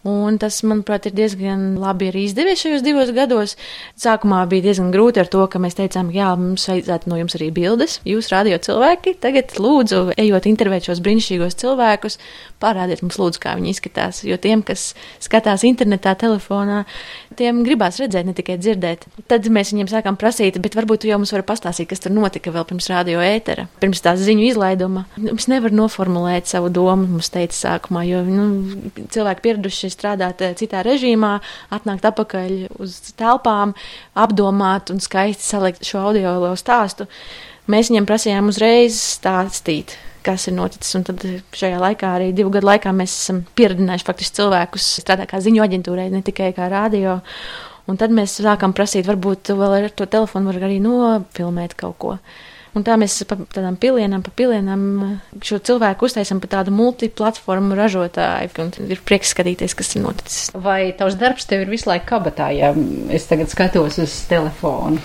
Un 0.02 0.40
tas, 0.42 0.56
manuprāt, 0.66 1.06
ir 1.06 1.14
diezgan 1.14 1.76
labi 1.78 2.08
arī 2.10 2.24
izdevies 2.26 2.64
šajos 2.64 2.82
divos 2.82 3.12
gados. 3.14 3.52
Sākumā 4.02 4.40
bija 4.50 4.66
diezgan 4.66 4.90
grūti 4.90 5.22
ar 5.22 5.28
to, 5.30 5.44
ka 5.46 5.60
mēs 5.62 5.78
teicām, 5.78 6.10
jā, 6.16 6.32
mums 6.42 6.66
vajadzētu 6.72 7.12
no 7.12 7.20
jums 7.20 7.38
arī 7.38 7.52
bildes. 7.54 8.00
Jūs 8.10 8.32
radio 8.34 8.58
cilvēki, 8.58 9.14
tagad 9.22 9.54
lūdzu, 9.62 10.16
ejot 10.18 10.48
intervēt 10.50 10.90
šos 10.90 11.04
brīnišķīgos 11.06 11.58
cilvēkus, 11.62 12.18
parādiet 12.64 13.04
mums 13.06 13.20
lūdzu, 13.22 13.42
kā 13.44 13.54
viņi 13.60 13.76
izskatās. 13.76 14.24
Jo 14.26 14.40
tiem, 14.42 14.64
kas 14.66 14.96
skatās 15.22 15.68
internetā, 15.70 16.16
telefonā, 16.18 16.82
tiem 17.38 17.62
gribās 17.68 18.02
redzēt, 18.02 18.26
ne 18.26 18.34
tikai 18.38 18.58
dzirdēt. 18.58 19.06
Tad 19.30 19.52
mēs 19.54 19.76
viņiem 19.76 19.92
sākām 19.94 20.18
prasīt, 20.18 20.58
bet 20.66 20.80
varbūt 20.80 21.06
jau 21.12 21.22
mums 21.22 21.36
var 21.38 21.46
pastāstīt, 21.46 21.92
kas 21.94 22.02
tur 22.02 22.16
notika 22.18 22.50
vēl 22.50 22.66
pirms 22.74 22.90
radio 22.90 23.22
ētera, 23.22 23.68
pirms 23.84 24.02
tās 24.02 24.26
ziņu 24.26 24.50
izlaiduma. 24.50 25.06
Mums 25.22 25.46
nevar 25.52 25.78
noformulēt 25.78 26.50
savu 26.50 26.74
domu, 26.74 27.06
mums 27.20 27.30
teica 27.30 27.54
sākumā, 27.54 28.02
jo 28.10 28.26
nu, 28.26 28.50
cilvēki 29.14 29.46
pieraduši 29.46 29.91
strādāt 29.94 30.42
eh, 30.46 30.54
citā 30.58 30.84
režīmā, 30.86 31.38
atnākt 31.74 32.06
atpakaļ 32.10 32.54
uz 32.82 32.98
telpām, 33.20 33.76
apdomāt 34.18 34.94
un 34.94 35.02
skaisti 35.04 35.46
salikt 35.46 35.88
šo 35.88 36.08
audio 36.10 36.54
stāstu. 36.60 37.08
Mēs 37.72 37.92
viņam 37.92 38.08
prasījām 38.10 38.50
uzreiz 38.52 38.98
stāstīt, 38.98 39.96
kas 40.26 40.48
ir 40.50 40.58
noticis. 40.58 40.96
Un 40.98 41.06
tad 41.08 41.24
šajā 41.56 41.80
laikā, 41.82 42.16
arī 42.18 42.32
divu 42.36 42.54
gadu 42.54 42.70
laikā, 42.72 42.94
mēs 42.96 43.14
esam 43.24 43.44
pieredzinājuši 43.58 44.08
faktiski 44.08 44.42
cilvēkus 44.42 44.88
strādāt 45.04 45.32
kā 45.32 45.42
ziņu 45.44 45.64
aģentūrai, 45.68 46.10
ne 46.14 46.24
tikai 46.26 46.52
kā 46.58 46.70
radio. 46.72 47.20
Un 47.90 47.98
tad 48.02 48.14
mēs 48.14 48.40
sākām 48.42 48.76
prasīt, 48.78 49.08
varbūt 49.08 49.54
vēl 49.58 49.78
ar 49.78 49.92
to 49.96 50.08
telefonu 50.10 50.52
var 50.52 50.68
arī 50.68 50.82
nofilmēt 50.84 51.78
kaut 51.80 51.98
ko. 52.02 52.18
Un 52.72 52.86
tā 52.88 52.96
mēs 53.00 53.18
pa 53.28 53.36
tādām 53.52 53.76
pilienām, 53.80 54.22
pa 54.24 54.32
pilienām 54.36 54.84
šo 55.44 55.58
cilvēku 55.68 56.08
uztaisam 56.08 56.40
par 56.40 56.54
tādu 56.54 56.72
multiplatformu 56.76 57.76
ražotāju. 57.76 58.52
Un 58.64 58.92
ir 58.94 59.02
prieks 59.04 59.34
skatīties, 59.36 59.76
kas 59.76 59.90
ir 59.98 60.06
noticis. 60.06 60.52
Vai 60.56 60.94
tavs 60.96 61.18
darbs 61.20 61.50
tev 61.50 61.66
ir 61.66 61.72
visu 61.72 61.90
laiku 61.90 62.08
kabatā, 62.14 62.48
ja 62.56 62.72
es 63.12 63.28
tagad 63.28 63.52
skatos 63.52 64.00
uz 64.00 64.14
telefonu? 64.30 65.02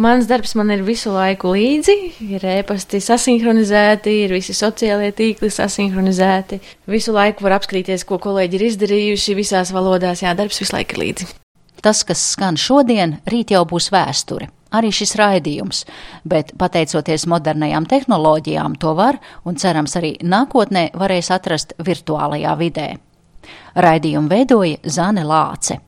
Mans 0.00 0.30
darbs 0.30 0.56
man 0.56 0.72
ir 0.72 0.84
visu 0.86 1.12
laiku 1.12 1.52
līdzi, 1.52 1.96
ir 2.30 2.46
ēpasti 2.54 3.02
sasinhronizēti, 3.04 4.14
ir 4.24 4.32
visi 4.38 4.56
sociālie 4.56 5.12
tīkli 5.16 5.50
sasinhronizēti. 5.52 6.60
Visu 6.90 7.12
laiku 7.16 7.44
var 7.44 7.58
apskatīties, 7.58 8.06
ko 8.08 8.16
kolēģi 8.22 8.56
ir 8.56 8.64
izdarījuši 8.70 9.36
visās 9.36 9.74
valodās. 9.76 10.24
Jā, 10.24 10.32
darbs 10.38 10.62
visu 10.62 10.76
laiku 10.78 10.96
ir 10.96 11.04
līdzi. 11.04 11.28
Tas, 11.84 12.00
kas 12.04 12.24
skan 12.32 12.56
šodien, 12.60 13.18
rīt 13.28 13.52
jau 13.52 13.66
būs 13.68 13.88
vēsture 13.92 14.48
arī 14.70 14.92
šis 14.94 15.14
raidījums, 15.18 15.84
bet 16.24 16.54
pateicoties 16.58 17.26
modernajām 17.30 17.86
tehnoloģijām, 17.90 18.78
to 18.80 18.94
var 18.98 19.20
un 19.44 19.58
cerams 19.60 19.96
arī 20.00 20.16
nākotnē 20.22 20.90
varēs 20.94 21.30
atrast 21.34 21.76
virtuālajā 21.78 22.56
vidē. 22.60 22.90
Raidījumu 23.74 24.28
veidoja 24.30 24.78
Zane 24.84 25.24
Lāce. 25.26 25.80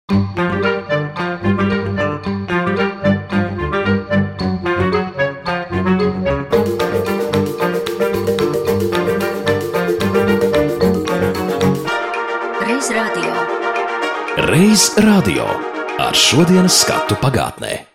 Reiz 14.53 14.91
radio 15.01 15.47
ar 16.03 16.17
šodienas 16.17 16.83
skatu 16.83 17.17
pagātnē. 17.21 17.92